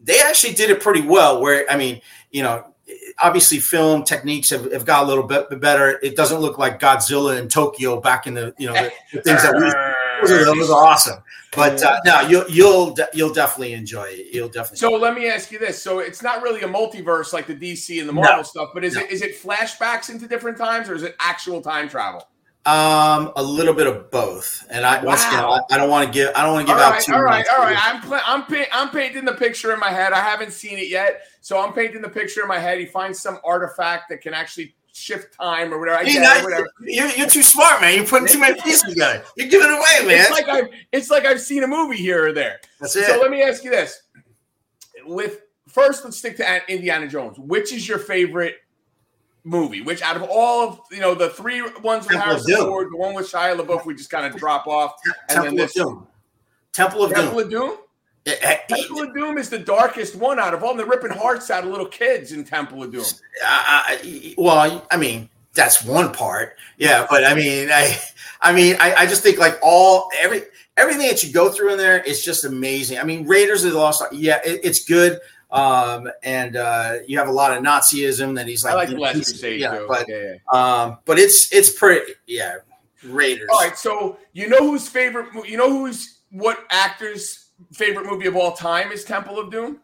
They 0.00 0.18
actually 0.20 0.54
did 0.54 0.70
it 0.70 0.80
pretty 0.80 1.02
well. 1.02 1.40
Where 1.40 1.70
I 1.70 1.76
mean, 1.76 2.00
you 2.30 2.42
know, 2.42 2.64
obviously 3.18 3.58
film 3.58 4.04
techniques 4.04 4.50
have, 4.50 4.70
have 4.72 4.84
got 4.84 5.04
a 5.04 5.06
little 5.06 5.24
bit 5.24 5.60
better. 5.60 5.98
It 6.02 6.16
doesn't 6.16 6.40
look 6.40 6.58
like 6.58 6.80
Godzilla 6.80 7.38
in 7.40 7.48
Tokyo 7.48 8.00
back 8.00 8.26
in 8.26 8.34
the 8.34 8.54
you 8.58 8.66
know 8.66 8.74
the, 8.74 8.92
the 9.12 9.22
things 9.22 9.42
that 9.42 9.54
we 9.54 9.72
those 10.24 10.70
are 10.70 10.84
awesome. 10.84 11.22
But 11.54 11.82
uh, 11.82 12.00
no, 12.04 12.20
you'll 12.22 12.48
you'll 12.48 12.96
you'll 13.14 13.32
definitely 13.32 13.72
enjoy 13.72 14.04
it. 14.04 14.34
You'll 14.34 14.48
definitely. 14.48 14.78
So 14.78 14.92
let 14.92 15.14
me 15.14 15.28
ask 15.28 15.50
you 15.50 15.58
this: 15.58 15.82
so 15.82 16.00
it's 16.00 16.22
not 16.22 16.42
really 16.42 16.62
a 16.62 16.68
multiverse 16.68 17.32
like 17.32 17.46
the 17.46 17.54
DC 17.54 17.98
and 17.98 18.08
the 18.08 18.12
Marvel 18.12 18.38
no. 18.38 18.42
stuff, 18.42 18.70
but 18.74 18.84
is 18.84 18.94
no. 18.94 19.02
it 19.02 19.10
is 19.10 19.22
it 19.22 19.40
flashbacks 19.40 20.10
into 20.10 20.26
different 20.26 20.58
times 20.58 20.88
or 20.88 20.94
is 20.94 21.02
it 21.02 21.16
actual 21.20 21.60
time 21.60 21.88
travel? 21.88 22.26
Um, 22.66 23.32
a 23.36 23.42
little 23.44 23.74
bit 23.74 23.86
of 23.86 24.10
both, 24.10 24.66
and 24.70 24.84
I 24.84 24.98
wow. 24.98 25.04
once 25.04 25.24
again, 25.24 25.44
I, 25.44 25.60
I, 25.70 25.76
don't 25.76 25.88
want 25.88 26.04
to 26.04 26.12
give, 26.12 26.32
I 26.34 26.42
don't 26.42 26.54
want 26.54 26.66
to 26.66 26.72
give 26.72 26.80
all 26.80 26.84
out 26.84 26.92
right, 26.94 27.02
too 27.02 27.14
all 27.14 27.22
right, 27.22 27.38
much. 27.38 27.56
All 27.56 27.64
right, 27.64 27.78
I'm 27.80 28.00
pl- 28.00 28.20
I'm 28.26 28.42
pa- 28.42 28.70
I'm 28.72 28.88
painting 28.90 29.24
the 29.24 29.34
picture 29.34 29.72
in 29.72 29.78
my 29.78 29.90
head. 29.90 30.12
I 30.12 30.18
haven't 30.18 30.52
seen 30.52 30.76
it 30.76 30.88
yet, 30.88 31.22
so 31.40 31.60
I'm 31.60 31.72
painting 31.72 32.02
the 32.02 32.08
picture 32.08 32.42
in 32.42 32.48
my 32.48 32.58
head. 32.58 32.80
He 32.80 32.86
finds 32.86 33.20
some 33.20 33.38
artifact 33.44 34.08
that 34.08 34.20
can 34.20 34.34
actually 34.34 34.74
shift 34.96 35.34
time 35.34 35.72
or 35.72 35.78
whatever. 35.78 35.98
I 35.98 36.02
you're, 36.02 36.22
not, 36.22 36.42
whatever. 36.42 36.68
You're, 36.80 37.08
you're, 37.10 37.28
too 37.28 37.42
smart, 37.42 37.80
man. 37.80 37.94
You're 37.94 38.06
putting 38.06 38.26
too 38.28 38.40
many 38.40 38.60
pieces 38.60 38.82
together. 38.82 39.22
You're 39.36 39.48
giving 39.48 39.68
it 39.68 39.74
away, 39.74 40.08
man. 40.08 40.22
It's 40.22 40.30
like 40.30 40.48
I've 40.48 40.68
it's 40.90 41.10
like 41.10 41.24
I've 41.24 41.40
seen 41.40 41.62
a 41.62 41.68
movie 41.68 41.96
here 41.96 42.26
or 42.26 42.32
there. 42.32 42.58
That's 42.80 42.96
it. 42.96 43.06
So 43.06 43.20
let 43.20 43.30
me 43.30 43.42
ask 43.42 43.62
you 43.62 43.70
this: 43.70 44.02
with 45.04 45.42
first, 45.68 46.04
let's 46.04 46.16
stick 46.16 46.36
to 46.38 46.62
Indiana 46.68 47.06
Jones. 47.06 47.38
Which 47.38 47.72
is 47.72 47.86
your 47.86 47.98
favorite 47.98 48.56
movie? 49.46 49.80
Which 49.80 50.02
out 50.02 50.16
of 50.16 50.24
all 50.24 50.68
of 50.68 50.80
you 50.90 51.00
know 51.00 51.14
the 51.14 51.30
three 51.30 51.62
ones 51.62 52.04
with 52.04 52.12
Temple 52.12 52.20
Harrison 52.20 52.56
Ford, 52.56 52.88
the 52.90 52.96
one 52.96 53.14
with 53.14 53.30
Shia 53.30 53.58
LaBeouf, 53.58 53.86
we 53.86 53.94
just 53.94 54.10
kind 54.10 54.26
of 54.26 54.38
drop 54.38 54.66
off, 54.66 54.94
and 55.04 55.14
Temple 55.28 55.44
then 55.44 55.56
this 55.56 55.76
of 55.78 55.86
Doom. 55.86 56.06
Temple 56.72 57.04
of 57.04 57.12
Temple 57.12 57.38
Doom. 57.38 57.44
of 57.44 57.50
Doom. 57.50 57.76
Eh, 58.26 58.34
eh, 58.42 58.56
eh. 58.68 58.76
Temple 58.76 59.02
of 59.02 59.14
Doom 59.14 59.38
is 59.38 59.48
the 59.48 59.58
darkest 59.58 60.16
one 60.16 60.38
out 60.38 60.52
of 60.52 60.62
all. 60.64 60.74
They're 60.74 60.84
ripping 60.84 61.12
hearts 61.12 61.50
out 61.50 61.64
of 61.64 61.70
little 61.70 61.86
kids 61.86 62.32
in 62.32 62.44
Temple 62.44 62.82
of 62.82 62.92
Doom. 62.92 63.04
Well, 64.36 64.84
I 64.90 64.96
mean, 64.96 65.30
that's 65.54 65.84
one 65.84 66.12
part. 66.12 66.56
Yeah, 66.76 67.06
but 67.08 67.24
I 67.24 67.34
mean, 67.34 67.70
I, 67.70 67.98
I 68.40 68.52
mean, 68.52 68.76
I, 68.80 68.94
I 68.94 69.06
just 69.06 69.22
think 69.22 69.38
like 69.38 69.58
all 69.62 70.10
every 70.20 70.42
everything 70.76 71.08
that 71.08 71.24
you 71.24 71.32
go 71.32 71.50
through 71.50 71.72
in 71.72 71.78
there 71.78 72.02
is 72.02 72.24
just 72.24 72.44
amazing. 72.44 72.98
I 72.98 73.04
mean, 73.04 73.26
Raiders 73.26 73.64
of 73.64 73.72
the 73.72 73.78
Lost. 73.78 74.02
Yeah, 74.12 74.40
it, 74.44 74.60
it's 74.62 74.84
good. 74.84 75.20
Um, 75.50 76.10
and 76.22 76.56
uh, 76.56 76.96
you 77.06 77.18
have 77.18 77.28
a 77.28 77.32
lot 77.32 77.56
of 77.56 77.62
Nazism 77.62 78.34
that 78.34 78.48
he's 78.48 78.64
like, 78.64 78.74
I 78.74 78.76
like 78.76 78.88
the 78.88 78.98
Last 78.98 79.14
Crusade, 79.14 79.60
yeah, 79.60 79.84
but 79.86 80.06
yeah, 80.08 80.34
yeah. 80.34 80.82
um, 80.82 80.98
but 81.04 81.18
it's 81.18 81.52
it's 81.52 81.70
pretty, 81.70 82.12
yeah. 82.26 82.56
Raiders. 83.04 83.48
All 83.52 83.60
right, 83.60 83.76
so 83.76 84.18
you 84.32 84.48
know 84.48 84.58
whose 84.58 84.88
favorite, 84.88 85.28
you 85.46 85.56
know 85.56 85.70
who's 85.70 86.20
what 86.30 86.64
actor's 86.70 87.50
favorite 87.72 88.06
movie 88.06 88.26
of 88.26 88.36
all 88.36 88.52
time 88.52 88.90
is 88.90 89.04
Temple 89.04 89.38
of 89.38 89.50
Doom? 89.50 89.80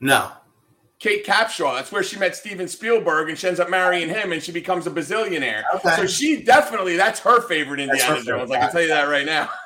No. 0.00 0.30
Kate 0.98 1.24
Capshaw. 1.24 1.76
That's 1.76 1.92
where 1.92 2.02
she 2.02 2.18
met 2.18 2.34
Steven 2.34 2.66
Spielberg, 2.66 3.28
and 3.28 3.38
she 3.38 3.46
ends 3.46 3.60
up 3.60 3.70
marrying 3.70 4.08
him, 4.08 4.32
and 4.32 4.42
she 4.42 4.50
becomes 4.50 4.86
a 4.86 4.90
bazillionaire. 4.90 5.62
Okay. 5.76 5.96
So 5.96 6.06
she 6.06 6.42
definitely 6.42 6.96
that's 6.96 7.20
her 7.20 7.40
favorite 7.42 7.80
Indiana 7.80 8.14
her 8.14 8.16
favorite. 8.16 8.38
Jones. 8.38 8.50
I 8.50 8.58
can 8.58 8.72
tell 8.72 8.82
you 8.82 8.88
that 8.88 9.04
right 9.04 9.26
now. 9.26 9.48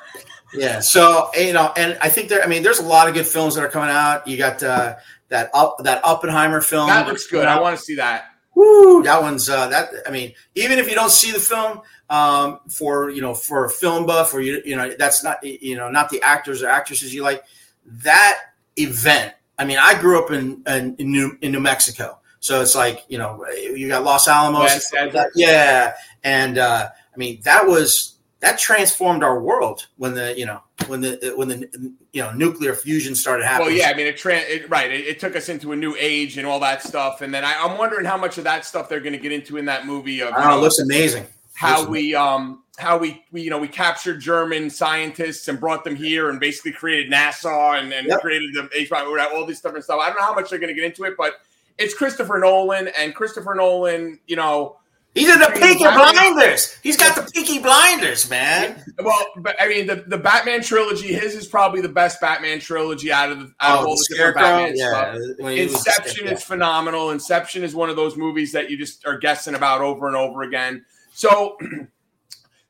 Yeah. 0.55 0.79
So 0.79 1.29
you 1.35 1.53
know, 1.53 1.71
and 1.75 1.97
I 2.01 2.09
think 2.09 2.29
there. 2.29 2.43
I 2.43 2.47
mean, 2.47 2.63
there's 2.63 2.79
a 2.79 2.85
lot 2.85 3.07
of 3.07 3.13
good 3.13 3.27
films 3.27 3.55
that 3.55 3.63
are 3.63 3.69
coming 3.69 3.89
out. 3.89 4.27
You 4.27 4.37
got 4.37 4.61
uh, 4.63 4.95
that 5.29 5.49
up 5.53 5.77
that 5.83 6.03
Oppenheimer 6.05 6.61
film. 6.61 6.87
That 6.87 7.07
looks 7.07 7.27
good. 7.27 7.45
I 7.45 7.59
want 7.59 7.77
to 7.77 7.83
see 7.83 7.95
that. 7.95 8.25
Woo! 8.55 9.01
That 9.03 9.21
one's 9.21 9.49
uh, 9.49 9.67
that. 9.69 9.89
I 10.05 10.11
mean, 10.11 10.33
even 10.55 10.79
if 10.79 10.87
you 10.87 10.95
don't 10.95 11.11
see 11.11 11.31
the 11.31 11.39
film, 11.39 11.81
um, 12.09 12.59
for 12.69 13.09
you 13.09 13.21
know, 13.21 13.33
for 13.33 13.65
a 13.65 13.69
film 13.69 14.05
buff, 14.05 14.33
or 14.33 14.41
you 14.41 14.61
you 14.65 14.75
know, 14.75 14.93
that's 14.97 15.23
not 15.23 15.43
you 15.43 15.75
know, 15.75 15.89
not 15.89 16.09
the 16.09 16.21
actors 16.21 16.61
or 16.61 16.69
actresses 16.69 17.13
you 17.13 17.23
like. 17.23 17.43
That 17.85 18.39
event. 18.77 19.33
I 19.57 19.65
mean, 19.65 19.77
I 19.79 19.99
grew 19.99 20.23
up 20.23 20.31
in 20.31 20.63
in, 20.67 20.95
in 20.97 21.11
New 21.11 21.37
in 21.41 21.51
New 21.51 21.59
Mexico, 21.59 22.19
so 22.39 22.61
it's 22.61 22.75
like 22.75 23.03
you 23.07 23.17
know, 23.17 23.43
you 23.51 23.87
got 23.87 24.03
Los 24.03 24.27
Alamos. 24.27 24.91
yeah, 24.93 25.27
yeah, 25.35 25.93
and 26.23 26.57
uh, 26.57 26.89
I 26.91 27.17
mean, 27.17 27.41
that 27.43 27.65
was 27.65 28.17
that 28.43 28.59
transformed 28.59 29.23
our 29.23 29.39
world 29.39 29.87
when 29.95 30.13
the 30.13 30.37
you 30.37 30.45
know 30.45 30.61
when 30.87 30.99
the 30.99 31.33
when 31.37 31.47
the 31.47 31.93
you 32.11 32.21
know 32.21 32.33
nuclear 32.33 32.75
fusion 32.75 33.15
started 33.15 33.45
happening. 33.45 33.69
Well, 33.69 33.77
yeah, 33.77 33.89
I 33.89 33.93
mean, 33.93 34.05
it, 34.05 34.17
tra- 34.17 34.35
it 34.35 34.69
right. 34.69 34.91
It, 34.91 35.07
it, 35.07 35.19
took 35.21 35.37
us 35.37 35.47
into 35.47 35.71
a 35.71 35.75
new 35.77 35.95
age 35.97 36.37
and 36.37 36.45
all 36.45 36.59
that 36.59 36.83
stuff. 36.83 37.21
And 37.21 37.33
then 37.33 37.45
I, 37.45 37.53
am 37.53 37.77
wondering 37.77 38.05
how 38.05 38.17
much 38.17 38.37
of 38.37 38.43
that 38.43 38.65
stuff 38.65 38.89
they're 38.89 38.99
going 38.99 39.13
to 39.13 39.19
get 39.19 39.31
into 39.31 39.55
in 39.55 39.63
that 39.65 39.85
movie. 39.85 40.21
Of, 40.21 40.33
I 40.33 40.49
know, 40.49 40.57
it 40.57 40.61
looks 40.61 40.79
amazing. 40.79 41.25
How 41.53 41.79
looks 41.79 41.89
we 41.89 42.13
um 42.15 42.63
how 42.77 42.97
we, 42.97 43.23
we 43.31 43.41
you 43.41 43.49
know 43.49 43.59
we 43.59 43.69
captured 43.69 44.19
German 44.19 44.69
scientists 44.69 45.47
and 45.47 45.57
brought 45.57 45.85
them 45.85 45.95
here 45.95 46.29
and 46.29 46.37
basically 46.37 46.73
created 46.73 47.09
NASA 47.09 47.79
and, 47.79 47.93
and 47.93 48.07
yep. 48.07 48.19
created 48.19 48.53
the 48.53 49.29
all 49.33 49.45
these 49.45 49.61
different 49.61 49.85
stuff. 49.85 50.01
I 50.01 50.07
don't 50.07 50.17
know 50.17 50.25
how 50.25 50.35
much 50.35 50.49
they're 50.49 50.59
going 50.59 50.73
to 50.73 50.79
get 50.79 50.83
into 50.83 51.05
it, 51.05 51.13
but 51.17 51.35
it's 51.77 51.93
Christopher 51.93 52.39
Nolan 52.39 52.89
and 52.89 53.15
Christopher 53.15 53.55
Nolan. 53.55 54.19
You 54.27 54.35
know 54.35 54.79
He's 55.13 55.29
in 55.29 55.39
the 55.39 55.51
Peaky 55.53 55.83
Blinders. 55.83 56.75
He's 56.81 56.97
got 56.97 57.15
the 57.15 57.29
Peaky 57.31 57.59
Blinders, 57.59 58.27
man. 58.29 58.83
Well, 58.97 59.25
but 59.37 59.55
I 59.61 59.67
mean, 59.67 59.85
the, 59.85 60.03
the 60.07 60.17
Batman 60.17 60.63
trilogy, 60.63 61.13
his 61.13 61.35
is 61.35 61.45
probably 61.47 61.81
the 61.81 61.89
best 61.89 62.19
Batman 62.19 62.59
trilogy 62.59 63.11
out 63.11 63.31
of, 63.31 63.39
the, 63.39 63.53
out 63.59 63.79
oh, 63.79 63.81
of 63.81 63.87
all 63.87 63.95
the, 63.95 64.05
the 64.09 64.15
different 64.15 64.37
Batman 64.37 64.73
yeah. 64.75 65.13
stuff. 65.13 65.49
Inception 65.51 66.27
is 66.29 66.43
phenomenal. 66.43 67.11
Inception 67.11 67.63
is 67.63 67.75
one 67.75 67.91
of 67.91 67.95
those 67.95 68.17
movies 68.17 68.51
that 68.53 68.71
you 68.71 68.77
just 68.77 69.05
are 69.05 69.17
guessing 69.17 69.53
about 69.53 69.81
over 69.81 70.07
and 70.07 70.15
over 70.15 70.41
again. 70.41 70.83
So 71.13 71.57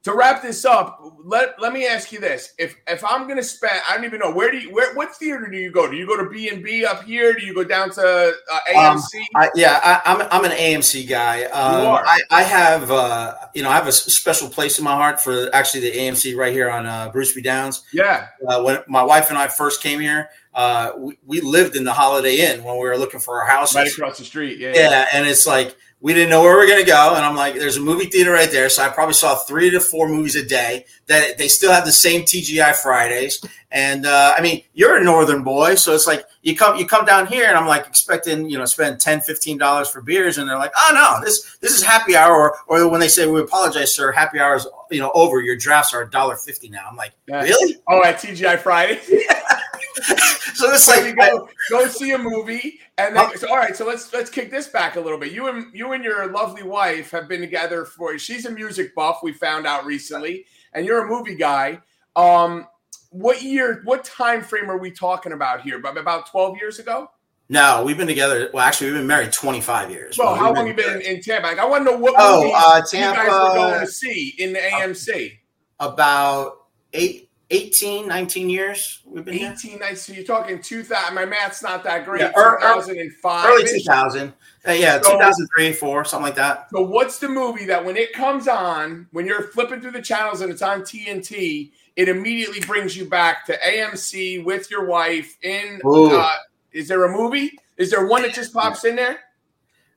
to 0.03 0.13
wrap 0.13 0.41
this 0.41 0.65
up, 0.65 1.01
let 1.23 1.59
let 1.61 1.71
me 1.71 1.87
ask 1.87 2.11
you 2.11 2.19
this: 2.19 2.53
if 2.57 2.75
if 2.87 3.03
I'm 3.05 3.23
going 3.23 3.37
to 3.37 3.43
spend, 3.43 3.81
I 3.87 3.95
don't 3.95 4.03
even 4.03 4.19
know 4.19 4.31
where 4.31 4.51
do 4.51 4.57
you 4.57 4.73
where 4.73 4.93
what 4.95 5.15
theater 5.15 5.47
do 5.47 5.57
you 5.57 5.71
go? 5.71 5.89
Do 5.89 5.95
you 5.95 6.05
go 6.05 6.21
to 6.21 6.29
B 6.29 6.49
and 6.49 6.61
B 6.61 6.85
up 6.85 7.03
here? 7.03 7.33
Do 7.33 7.45
you 7.45 7.53
go 7.53 7.63
down 7.63 7.89
to 7.91 8.33
uh, 8.51 8.59
AMC? 8.69 8.95
Um, 8.95 9.01
I, 9.35 9.49
yeah, 9.55 10.01
I, 10.05 10.11
am 10.11 10.21
I'm, 10.23 10.27
I'm 10.31 10.45
an 10.45 10.57
AMC 10.57 11.07
guy. 11.07 11.45
Um, 11.45 11.81
you 11.81 11.87
are. 11.87 12.03
I, 12.05 12.19
I 12.29 12.43
have 12.43 12.91
uh, 12.91 13.35
you 13.55 13.63
know 13.63 13.69
I 13.69 13.75
have 13.75 13.87
a 13.87 13.93
special 13.93 14.49
place 14.49 14.77
in 14.77 14.83
my 14.83 14.93
heart 14.93 15.21
for 15.21 15.49
actually 15.55 15.89
the 15.89 15.97
AMC 15.97 16.35
right 16.35 16.51
here 16.51 16.69
on 16.69 16.85
uh, 16.85 17.09
Bruce 17.09 17.33
B 17.33 17.41
Downs. 17.41 17.83
Yeah. 17.93 18.27
Uh, 18.45 18.61
when 18.61 18.79
my 18.87 19.03
wife 19.03 19.29
and 19.29 19.37
I 19.37 19.47
first 19.47 19.81
came 19.81 20.01
here, 20.01 20.29
uh, 20.53 20.91
we, 20.97 21.17
we 21.25 21.39
lived 21.39 21.77
in 21.77 21.85
the 21.85 21.93
Holiday 21.93 22.51
Inn 22.51 22.65
when 22.65 22.75
we 22.75 22.81
were 22.81 22.97
looking 22.97 23.21
for 23.21 23.41
our 23.41 23.47
house. 23.47 23.73
Right 23.73 23.89
across 23.89 24.17
the 24.17 24.25
street. 24.25 24.59
Yeah. 24.59 24.73
Yeah, 24.75 24.89
yeah. 24.89 25.05
and 25.13 25.25
it's 25.25 25.47
like 25.47 25.77
we 26.03 26.13
didn't 26.13 26.29
know 26.29 26.41
where 26.41 26.57
we 26.57 26.65
are 26.65 26.67
going 26.67 26.83
to 26.83 26.85
go. 26.85 27.15
And 27.15 27.25
I'm 27.25 27.37
like, 27.37 27.53
there's 27.53 27.77
a 27.77 27.81
movie 27.81 28.07
theater 28.07 28.33
right 28.33 28.51
there. 28.51 28.67
So 28.67 28.83
I 28.83 28.89
probably 28.89 29.13
saw 29.13 29.35
three 29.35 29.69
to 29.69 29.79
four 29.79 30.09
movies 30.09 30.35
a 30.35 30.45
day 30.45 30.85
that 31.07 31.37
they 31.37 31.47
still 31.47 31.71
have 31.71 31.85
the 31.85 31.93
same 31.93 32.23
TGI 32.23 32.75
Fridays. 32.75 33.41
And 33.71 34.05
uh, 34.05 34.33
I 34.37 34.41
mean, 34.41 34.63
you're 34.73 34.97
a 34.97 35.03
Northern 35.03 35.43
boy. 35.43 35.75
So 35.75 35.93
it's 35.93 36.05
like 36.05 36.25
you 36.41 36.57
come, 36.57 36.75
you 36.75 36.85
come 36.85 37.05
down 37.05 37.27
here 37.27 37.47
and 37.47 37.57
I'm 37.57 37.67
like 37.67 37.87
expecting, 37.87 38.49
you 38.49 38.57
know, 38.57 38.65
spend 38.65 38.99
10, 38.99 39.21
$15 39.21 39.87
for 39.87 40.01
beers. 40.01 40.37
And 40.37 40.49
they're 40.49 40.57
like, 40.57 40.73
oh 40.77 40.91
no, 40.93 41.25
this, 41.25 41.57
this 41.61 41.71
is 41.71 41.81
happy 41.81 42.17
hour. 42.17 42.35
Or, 42.35 42.57
or 42.67 42.89
when 42.89 42.99
they 42.99 43.07
say, 43.07 43.25
we 43.25 43.39
apologize, 43.39 43.95
sir, 43.95 44.11
happy 44.11 44.39
hour 44.39 44.55
is, 44.55 44.67
you 44.91 44.99
know, 44.99 45.11
over 45.15 45.39
your 45.39 45.55
drafts 45.55 45.93
are 45.93 46.05
$1.50 46.05 46.69
now. 46.69 46.85
I'm 46.85 46.97
like, 46.97 47.13
really? 47.29 47.77
Oh, 47.87 48.03
at 48.03 48.17
TGI 48.17 48.59
Friday. 48.59 48.99
so 50.53 50.71
it's 50.71 50.87
like 50.87 51.05
you 51.05 51.15
go 51.15 51.47
go 51.69 51.87
see 51.87 52.11
a 52.11 52.17
movie 52.17 52.79
and 52.97 53.15
then 53.15 53.37
so, 53.37 53.47
all 53.49 53.57
right 53.57 53.75
so 53.75 53.85
let's 53.85 54.11
let's 54.11 54.29
kick 54.29 54.49
this 54.49 54.67
back 54.67 54.95
a 54.95 54.99
little 54.99 55.19
bit 55.19 55.31
you 55.31 55.47
and 55.47 55.73
you 55.73 55.91
and 55.91 56.03
your 56.03 56.31
lovely 56.31 56.63
wife 56.63 57.11
have 57.11 57.27
been 57.27 57.41
together 57.41 57.85
for 57.85 58.17
she's 58.17 58.45
a 58.45 58.51
music 58.51 58.95
buff 58.95 59.19
we 59.21 59.31
found 59.31 59.67
out 59.67 59.85
recently 59.85 60.45
and 60.73 60.85
you're 60.85 61.05
a 61.05 61.07
movie 61.07 61.35
guy 61.35 61.79
um 62.15 62.65
what 63.11 63.43
year 63.43 63.81
what 63.83 64.03
time 64.03 64.41
frame 64.41 64.69
are 64.69 64.79
we 64.79 64.89
talking 64.89 65.31
about 65.31 65.61
here 65.61 65.77
about 65.77 66.25
12 66.27 66.57
years 66.57 66.79
ago 66.79 67.09
no, 67.49 67.83
we've 67.85 67.97
been 67.97 68.07
together. 68.07 68.49
Well, 68.53 68.65
actually, 68.65 68.87
we've 68.87 68.99
been 69.01 69.07
married 69.07 69.31
25 69.31 69.91
years. 69.91 70.17
Well, 70.17 70.33
how 70.33 70.53
long 70.53 70.55
have 70.55 70.67
you 70.67 70.73
been 70.73 71.01
in, 71.01 71.17
in 71.17 71.21
Tampa? 71.21 71.47
Like, 71.47 71.59
I 71.59 71.65
want 71.65 71.85
to 71.85 71.91
know 71.91 71.97
what 71.97 72.15
oh, 72.17 72.51
uh, 72.55 72.81
Tampa, 72.81 73.21
you 73.21 73.27
guys 73.27 73.31
were 73.31 73.55
going 73.55 73.79
to 73.81 73.91
see 73.91 74.33
in 74.39 74.53
the 74.53 74.59
AMC. 74.59 75.37
About 75.79 76.67
eight 76.93 77.22
18, 77.53 78.07
19 78.07 78.49
years 78.49 78.99
we've 79.05 79.23
been 79.23 79.35
18, 79.35 79.79
19. 79.79 79.95
So 79.95 80.13
you're 80.13 80.23
talking 80.23 80.61
2000. 80.61 81.13
My 81.13 81.25
math's 81.25 81.61
not 81.61 81.83
that 81.83 82.05
great. 82.05 82.21
Yeah, 82.21 82.31
er, 82.37 82.57
2005. 82.59 83.45
Early 83.45 83.67
2000. 83.67 84.33
Uh, 84.65 84.71
yeah, 84.71 85.01
so, 85.01 85.11
2003, 85.13 85.73
4, 85.73 86.05
something 86.05 86.23
like 86.23 86.35
that. 86.35 86.67
So 86.73 86.81
what's 86.81 87.19
the 87.19 87.27
movie 87.27 87.65
that 87.65 87.83
when 87.83 87.97
it 87.97 88.13
comes 88.13 88.47
on, 88.47 89.07
when 89.11 89.25
you're 89.25 89.43
flipping 89.43 89.81
through 89.81 89.91
the 89.91 90.01
channels 90.01 90.41
and 90.41 90.51
it's 90.51 90.61
on 90.61 90.81
TNT, 90.81 91.71
it 91.95 92.09
immediately 92.09 92.59
brings 92.61 92.95
you 92.95 93.07
back 93.07 93.45
to 93.45 93.57
AMC 93.59 94.43
with 94.43 94.71
your 94.71 94.85
wife 94.85 95.37
in 95.43 95.79
uh, 95.85 96.37
is 96.71 96.87
there 96.87 97.03
a 97.03 97.11
movie? 97.11 97.51
Is 97.77 97.91
there 97.91 98.07
one 98.07 98.23
that 98.23 98.33
just 98.33 98.53
pops 98.53 98.83
in 98.83 98.95
there? 98.95 99.19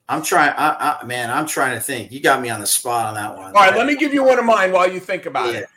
I'm 0.08 0.22
trying, 0.22 0.54
I, 0.56 0.98
I, 1.00 1.04
man. 1.04 1.30
I'm 1.30 1.46
trying 1.46 1.74
to 1.74 1.80
think. 1.80 2.12
You 2.12 2.20
got 2.20 2.40
me 2.40 2.48
on 2.48 2.60
the 2.60 2.66
spot 2.66 3.06
on 3.06 3.14
that 3.14 3.36
one. 3.36 3.46
All 3.46 3.52
right, 3.52 3.76
let 3.76 3.86
me 3.86 3.96
give 3.96 4.14
you 4.14 4.22
one 4.22 4.38
of 4.38 4.44
mine 4.44 4.72
while 4.72 4.90
you 4.90 5.00
think 5.00 5.26
about 5.26 5.52
yeah. 5.52 5.60
it. 5.60 5.68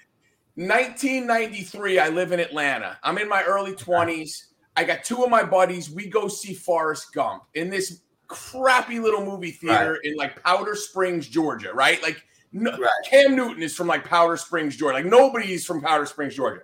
1993, 0.59 1.99
I 1.99 2.09
live 2.09 2.33
in 2.33 2.39
Atlanta. 2.41 2.99
I'm 3.01 3.17
in 3.17 3.29
my 3.29 3.43
early 3.43 3.71
20s. 3.71 4.47
I 4.75 4.83
got 4.83 5.05
two 5.05 5.23
of 5.23 5.29
my 5.29 5.41
buddies. 5.41 5.89
We 5.89 6.09
go 6.09 6.27
see 6.27 6.53
Forrest 6.53 7.13
Gump 7.13 7.43
in 7.53 7.69
this 7.69 8.01
crappy 8.27 8.99
little 8.99 9.23
movie 9.23 9.51
theater 9.51 9.93
right. 9.93 9.99
in 10.03 10.17
like 10.17 10.43
Powder 10.43 10.75
Springs, 10.75 11.29
Georgia, 11.29 11.71
right? 11.73 12.03
Like 12.03 12.21
no, 12.51 12.71
right. 12.71 12.89
Cam 13.09 13.37
Newton 13.37 13.63
is 13.63 13.73
from 13.73 13.87
like 13.87 14.03
Powder 14.03 14.35
Springs, 14.35 14.75
Georgia. 14.75 14.97
Like 14.97 15.05
nobody's 15.05 15.65
from 15.65 15.81
Powder 15.81 16.05
Springs, 16.05 16.35
Georgia. 16.35 16.63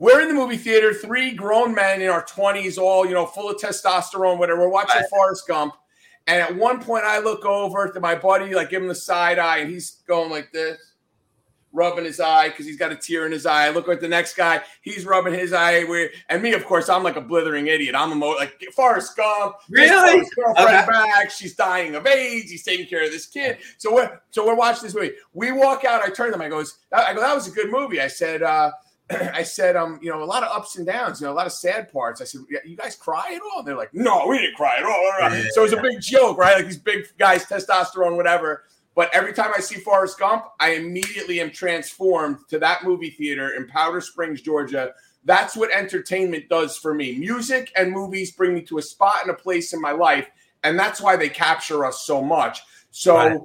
We're 0.00 0.22
in 0.22 0.28
the 0.28 0.34
movie 0.34 0.56
theater, 0.56 0.92
three 0.92 1.30
grown 1.30 1.72
men 1.72 2.02
in 2.02 2.08
our 2.08 2.24
20s, 2.24 2.78
all, 2.78 3.06
you 3.06 3.14
know, 3.14 3.26
full 3.26 3.48
of 3.48 3.58
testosterone, 3.58 4.38
whatever. 4.38 4.62
We're 4.62 4.70
watching 4.70 5.02
right. 5.02 5.10
Forrest 5.10 5.46
Gump. 5.46 5.74
And 6.26 6.42
at 6.42 6.56
one 6.56 6.82
point, 6.82 7.04
I 7.04 7.20
look 7.20 7.44
over 7.44 7.92
to 7.92 8.00
my 8.00 8.16
buddy, 8.16 8.56
like 8.56 8.70
give 8.70 8.82
him 8.82 8.88
the 8.88 8.94
side 8.94 9.38
eye, 9.38 9.58
and 9.58 9.70
he's 9.70 10.02
going 10.08 10.30
like 10.30 10.50
this 10.52 10.89
rubbing 11.72 12.04
his 12.04 12.20
eye 12.20 12.48
because 12.48 12.66
he's 12.66 12.76
got 12.76 12.92
a 12.92 12.96
tear 12.96 13.26
in 13.26 13.32
his 13.32 13.46
eye. 13.46 13.66
I 13.66 13.70
look 13.70 13.88
at 13.88 14.00
the 14.00 14.08
next 14.08 14.34
guy, 14.36 14.60
he's 14.82 15.04
rubbing 15.04 15.34
his 15.34 15.52
eye. 15.52 15.84
Where 15.84 16.10
and 16.28 16.42
me, 16.42 16.52
of 16.52 16.64
course, 16.64 16.88
I'm 16.88 17.02
like 17.02 17.16
a 17.16 17.20
blithering 17.20 17.68
idiot. 17.68 17.94
I'm 17.94 18.12
a 18.12 18.14
mo- 18.14 18.36
like 18.38 18.60
Forrest 18.74 19.16
Gump. 19.16 19.56
Really? 19.68 20.26
girlfriend 20.34 20.68
okay. 20.68 20.86
back. 20.86 21.30
She's 21.30 21.54
dying 21.54 21.94
of 21.94 22.06
AIDS. 22.06 22.50
He's 22.50 22.62
taking 22.62 22.86
care 22.86 23.04
of 23.04 23.10
this 23.10 23.26
kid. 23.26 23.58
So 23.78 23.94
we're 23.94 24.20
so 24.30 24.46
we're 24.46 24.56
watching 24.56 24.84
this 24.84 24.94
movie. 24.94 25.12
We 25.32 25.52
walk 25.52 25.84
out. 25.84 26.02
I 26.02 26.10
turn 26.10 26.26
to 26.26 26.32
them. 26.32 26.42
I 26.42 26.48
goes. 26.48 26.78
I 26.92 27.14
go. 27.14 27.20
That 27.20 27.34
was 27.34 27.48
a 27.48 27.52
good 27.52 27.70
movie. 27.70 28.00
I 28.00 28.08
said. 28.08 28.42
uh 28.42 28.72
I 29.34 29.42
said, 29.42 29.74
um, 29.74 29.98
you 30.00 30.08
know, 30.08 30.22
a 30.22 30.24
lot 30.24 30.44
of 30.44 30.56
ups 30.56 30.76
and 30.76 30.86
downs, 30.86 31.20
you 31.20 31.26
know, 31.26 31.32
a 31.32 31.34
lot 31.34 31.46
of 31.46 31.52
sad 31.52 31.92
parts. 31.92 32.20
I 32.20 32.24
said, 32.24 32.42
you 32.64 32.76
guys 32.76 32.94
cry 32.94 33.32
at 33.34 33.40
all? 33.42 33.58
And 33.58 33.66
they're 33.66 33.76
like, 33.76 33.92
no, 33.92 34.26
we 34.28 34.38
didn't 34.38 34.54
cry 34.54 34.76
at 34.78 34.84
all. 34.84 35.50
So 35.50 35.62
it 35.62 35.64
was 35.64 35.72
a 35.72 35.82
big 35.82 36.00
joke, 36.00 36.38
right? 36.38 36.54
Like 36.54 36.66
these 36.66 36.78
big 36.78 37.06
guys, 37.18 37.44
testosterone, 37.44 38.16
whatever. 38.16 38.62
But 39.00 39.08
every 39.14 39.32
time 39.32 39.50
I 39.56 39.60
see 39.60 39.76
Forrest 39.76 40.18
Gump, 40.18 40.44
I 40.60 40.72
immediately 40.72 41.40
am 41.40 41.50
transformed 41.50 42.46
to 42.50 42.58
that 42.58 42.84
movie 42.84 43.08
theater 43.08 43.54
in 43.56 43.66
Powder 43.66 44.02
Springs, 44.02 44.42
Georgia. 44.42 44.92
That's 45.24 45.56
what 45.56 45.72
entertainment 45.72 46.50
does 46.50 46.76
for 46.76 46.92
me. 46.92 47.16
Music 47.16 47.72
and 47.78 47.92
movies 47.92 48.32
bring 48.32 48.52
me 48.52 48.60
to 48.64 48.76
a 48.76 48.82
spot 48.82 49.22
and 49.22 49.30
a 49.30 49.34
place 49.34 49.72
in 49.72 49.80
my 49.80 49.92
life. 49.92 50.28
And 50.64 50.78
that's 50.78 51.00
why 51.00 51.16
they 51.16 51.30
capture 51.30 51.86
us 51.86 52.02
so 52.02 52.20
much. 52.20 52.60
So, 52.90 53.16
right. 53.16 53.40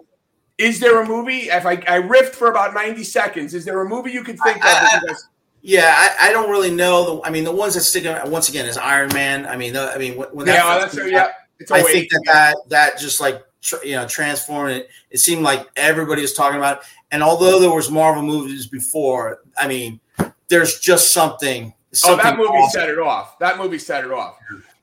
is 0.58 0.82
there 0.82 1.02
a 1.02 1.08
movie? 1.08 1.44
If 1.50 1.66
I, 1.66 1.76
I 1.88 2.02
riffed 2.02 2.36
for 2.36 2.52
about 2.52 2.74
90 2.74 3.06
seconds, 3.06 3.54
is 3.54 3.64
there 3.64 3.82
a 3.82 3.88
movie 3.88 4.12
you 4.12 4.26
could 4.26 4.38
think 4.42 4.58
I, 4.62 4.98
of? 4.98 5.10
I, 5.10 5.14
yeah, 5.62 5.94
I, 5.96 6.28
I, 6.28 6.32
don't 6.34 6.52
really 6.52 6.72
know. 6.72 7.22
The, 7.22 7.28
I 7.28 7.30
mean, 7.30 7.46
the 7.46 7.54
ones 7.54 7.76
that 7.76 7.84
stick 7.84 8.06
out 8.06 8.30
once 8.30 8.50
again 8.50 8.66
is 8.66 8.78
Iron 8.78 9.14
Man. 9.14 9.46
I 9.46 9.56
mean, 9.56 9.72
the, 9.72 9.90
I 9.96 10.00
mean, 10.00 10.16
when 10.16 10.48
that 10.48 10.54
yeah, 10.54 10.64
oh, 10.66 10.80
that's, 10.82 11.10
yeah. 11.10 11.32
I 11.72 11.82
think 11.82 12.10
that, 12.12 12.24
that 12.26 12.58
that 12.68 13.00
just 13.00 13.22
like 13.22 13.42
you 13.84 13.96
know 13.96 14.08
transformed 14.08 14.72
it. 14.72 14.90
It 15.12 15.20
seemed 15.20 15.44
like 15.44 15.68
everybody 15.76 16.22
was 16.22 16.34
talking 16.34 16.58
about. 16.58 16.80
It. 16.80 16.84
And 17.12 17.24
although 17.24 17.60
there 17.60 17.72
was 17.72 17.90
Marvel 17.90 18.24
movies 18.24 18.68
before, 18.68 19.40
I 19.58 19.68
mean, 19.68 20.00
there's 20.48 20.80
just 20.80 21.14
something. 21.14 21.74
something 21.94 22.26
oh, 22.26 22.30
that 22.30 22.38
movie 22.38 22.50
awesome. 22.50 22.82
set 22.82 22.90
it 22.90 23.00
off. 23.00 23.40
That 23.40 23.58
movie 23.58 23.80
set 23.80 24.04
it 24.04 24.12
off. 24.12 24.38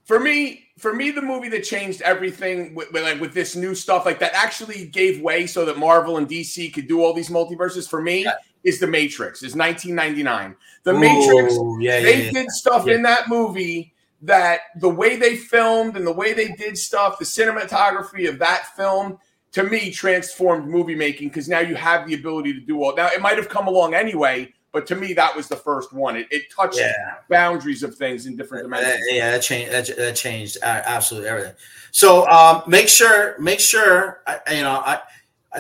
For 0.05 0.19
me, 0.19 0.67
for 0.79 0.93
me, 0.93 1.11
the 1.11 1.23
movie 1.23 1.49
that 1.51 1.63
changed 1.63 2.03
everything 2.03 2.75
with, 2.75 2.93
with, 2.93 3.03
like 3.03 3.21
with 3.21 3.35
this 3.35 3.55
new 3.55 3.75
stuff, 3.75 4.05
like 4.05 4.19
that 4.19 4.35
actually 4.35 4.87
gave 4.87 5.21
way 5.21 5.47
so 5.47 5.65
that 5.65 5.79
Marvel 5.79 6.17
and 6.17 6.29
DC 6.29 6.73
could 6.75 6.89
do 6.89 7.03
all 7.03 7.13
these 7.13 7.31
multiverses. 7.31 7.89
For 7.89 8.03
me, 8.03 8.25
yeah. 8.25 8.35
is 8.65 8.81
the 8.81 8.87
Matrix. 8.87 9.43
Is 9.43 9.55
1999. 9.55 10.57
The 10.83 10.93
Ooh, 10.93 10.99
Matrix. 10.99 11.55
Yeah, 11.81 12.01
they 12.01 12.25
yeah, 12.25 12.31
did 12.33 12.51
stuff 12.51 12.89
in 12.89 13.03
that 13.03 13.29
movie 13.29 13.93
that 14.23 14.61
the 14.77 14.89
way 14.89 15.17
they 15.17 15.37
filmed 15.37 15.97
and 15.97 16.07
the 16.07 16.13
way 16.13 16.33
they 16.33 16.49
did 16.49 16.79
stuff, 16.79 17.19
the 17.19 17.25
cinematography 17.25 18.29
of 18.29 18.39
that 18.39 18.75
film, 18.77 19.19
to 19.51 19.65
me, 19.65 19.91
transformed 19.91 20.69
movie 20.69 20.95
making 20.95 21.29
because 21.29 21.49
now 21.49 21.59
you 21.59 21.75
have 21.75 22.07
the 22.07 22.15
ability 22.15 22.55
to 22.55 22.61
do 22.61 22.83
all. 22.83 22.95
Now 22.95 23.09
it 23.09 23.21
might 23.21 23.37
have 23.37 23.49
come 23.49 23.67
along 23.67 23.95
anyway, 23.95 24.53
but 24.71 24.87
to 24.87 24.95
me, 24.95 25.13
that 25.15 25.37
was 25.37 25.49
the 25.49 25.57
first 25.57 25.93
one. 25.93 26.17
It, 26.17 26.29
it 26.31 26.45
touched 26.55 26.79
yeah. 26.79 27.17
boundaries 27.29 27.83
of 27.83 27.97
things 27.97 28.27
in 28.27 28.37
different 28.37 28.65
dimensions. 28.65 29.03
Yeah, 29.11 29.33
that 29.33 29.43
changed. 29.43 29.73
That, 29.73 29.97
that 29.97 30.17
changed 30.17 30.57
absolutely 30.63 31.29
everything. 31.29 31.55
So 31.91 32.27
um, 32.29 32.63
make 32.67 32.89
sure, 32.89 33.39
make 33.39 33.61
sure, 33.61 34.23
you 34.51 34.63
know, 34.63 34.83
I, 34.87 35.01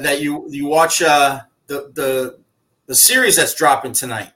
that 0.01 0.23
you 0.23 0.47
you 0.49 0.67
watch 0.67 1.03
uh, 1.03 1.41
the 1.67 1.91
the 1.95 2.39
the 2.87 2.95
series 2.95 3.37
that's 3.37 3.55
dropping 3.55 3.93
tonight 3.93 4.31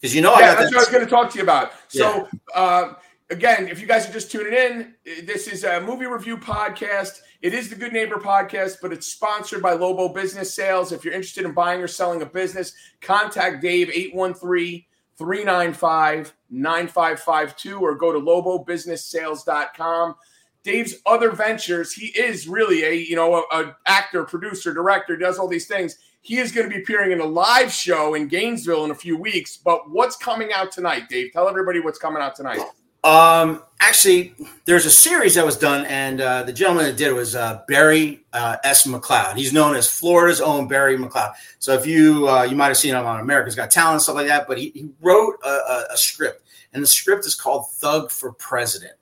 because 0.00 0.14
you 0.14 0.22
know 0.22 0.30
yeah, 0.32 0.36
I 0.36 0.40
got 0.40 0.58
that's 0.58 0.70
that. 0.70 0.76
what 0.76 0.76
I 0.76 0.80
was 0.80 0.88
going 0.88 1.04
to 1.04 1.10
talk 1.10 1.30
to 1.32 1.36
you 1.36 1.44
about. 1.44 1.72
So. 1.88 2.26
Yeah. 2.32 2.60
Uh, 2.60 2.94
again, 3.30 3.68
if 3.68 3.80
you 3.80 3.86
guys 3.86 4.08
are 4.08 4.12
just 4.12 4.30
tuning 4.30 4.52
in, 4.52 4.94
this 5.24 5.48
is 5.48 5.64
a 5.64 5.80
movie 5.80 6.06
review 6.06 6.36
podcast. 6.36 7.20
It 7.42 7.54
is 7.54 7.68
the 7.68 7.76
Good 7.76 7.92
Neighbor 7.92 8.16
podcast, 8.16 8.76
but 8.80 8.92
it's 8.92 9.06
sponsored 9.06 9.62
by 9.62 9.72
Lobo 9.72 10.08
Business 10.08 10.54
Sales. 10.54 10.92
If 10.92 11.04
you're 11.04 11.14
interested 11.14 11.44
in 11.44 11.52
buying 11.52 11.80
or 11.80 11.88
selling 11.88 12.22
a 12.22 12.26
business, 12.26 12.72
contact 13.00 13.62
Dave 13.62 13.90
813 13.90 14.84
395 15.18 16.34
9552 16.50 17.78
or 17.78 17.94
go 17.94 18.12
to 18.12 18.20
lobobusinesssales.com. 18.20 20.14
Dave's 20.62 20.94
other 21.06 21.30
ventures, 21.30 21.92
he 21.92 22.06
is 22.06 22.48
really 22.48 22.82
a, 22.82 22.92
you 22.92 23.14
know, 23.14 23.36
a, 23.36 23.42
a 23.52 23.76
actor, 23.86 24.24
producer, 24.24 24.74
director, 24.74 25.16
does 25.16 25.38
all 25.38 25.46
these 25.46 25.68
things. 25.68 25.96
He 26.22 26.38
is 26.38 26.50
going 26.50 26.68
to 26.68 26.74
be 26.74 26.82
appearing 26.82 27.12
in 27.12 27.20
a 27.20 27.24
live 27.24 27.70
show 27.70 28.14
in 28.14 28.26
Gainesville 28.26 28.84
in 28.84 28.90
a 28.90 28.94
few 28.96 29.16
weeks. 29.16 29.56
But 29.56 29.88
what's 29.88 30.16
coming 30.16 30.52
out 30.52 30.72
tonight, 30.72 31.08
Dave? 31.08 31.30
Tell 31.32 31.48
everybody 31.48 31.78
what's 31.78 32.00
coming 32.00 32.20
out 32.20 32.34
tonight. 32.34 32.60
Um, 33.04 33.62
actually, 33.80 34.34
there's 34.64 34.86
a 34.86 34.90
series 34.90 35.34
that 35.36 35.44
was 35.44 35.56
done, 35.56 35.84
and 35.86 36.20
uh, 36.20 36.42
the 36.42 36.52
gentleman 36.52 36.86
that 36.86 36.96
did 36.96 37.08
it 37.08 37.14
was 37.14 37.34
uh, 37.34 37.62
Barry 37.68 38.24
uh, 38.32 38.56
S. 38.64 38.86
McLeod. 38.86 39.36
He's 39.36 39.52
known 39.52 39.76
as 39.76 39.88
Florida's 39.88 40.40
own 40.40 40.68
Barry 40.68 40.96
McLeod. 40.96 41.34
So 41.58 41.74
if 41.74 41.86
you 41.86 42.28
uh, 42.28 42.42
you 42.42 42.56
might 42.56 42.68
have 42.68 42.76
seen 42.76 42.94
him 42.94 43.06
on 43.06 43.20
America's 43.20 43.54
Got 43.54 43.70
Talent 43.70 44.02
stuff 44.02 44.16
like 44.16 44.26
that, 44.28 44.48
but 44.48 44.58
he, 44.58 44.70
he 44.74 44.88
wrote 45.00 45.36
a, 45.44 45.48
a, 45.48 45.84
a, 45.92 45.96
script, 45.96 46.42
and 46.72 46.82
the 46.82 46.86
script 46.86 47.26
is 47.26 47.34
called 47.34 47.70
Thug 47.70 48.10
for 48.10 48.32
President, 48.32 48.94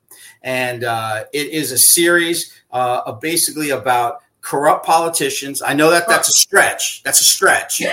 and 0.42 0.84
uh, 0.84 1.24
it 1.32 1.48
is 1.48 1.72
a 1.72 1.78
series 1.78 2.52
uh, 2.70 3.02
of 3.06 3.20
basically 3.20 3.70
about 3.70 4.20
corrupt 4.44 4.84
politicians. 4.84 5.62
I 5.62 5.72
know 5.72 5.90
that 5.90 6.06
that's 6.06 6.28
a 6.28 6.32
stretch. 6.32 7.02
That's 7.02 7.20
a 7.20 7.24
stretch. 7.24 7.82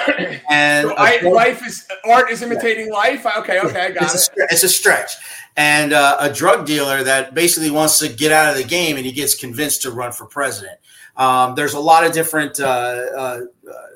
And 0.50 0.88
so 0.89 0.96
I, 0.98 1.22
life 1.22 1.65
is 1.65 1.88
art 2.03 2.29
is 2.29 2.41
imitating 2.41 2.88
yeah. 2.88 2.93
life. 2.93 3.25
Okay, 3.25 3.60
okay, 3.62 3.86
I 3.86 3.91
got 3.91 4.03
it's 4.03 4.27
it. 4.27 4.34
A, 4.38 4.43
it's 4.51 4.63
a 4.63 4.70
stretch. 4.70 5.13
And 5.55 5.93
uh, 5.93 6.17
a 6.20 6.31
drug 6.31 6.65
dealer 6.65 7.03
that 7.03 7.34
basically 7.34 7.72
wants 7.72 8.00
to 8.00 8.10
get 8.10 8.31
out 8.31 8.51
of 8.51 8.58
the 8.58 8.67
game, 8.67 8.98
and 8.98 9.05
he 9.05 9.12
gets 9.13 9.34
convinced 9.34 9.84
to 9.84 9.91
run 9.91 10.12
for 10.12 10.25
president. 10.25 10.77
Um, 11.15 11.55
there's 11.55 11.74
a 11.74 11.79
lot 11.79 12.05
of 12.05 12.12
different 12.12 12.60
uh, 12.60 12.63
uh, 12.63 13.39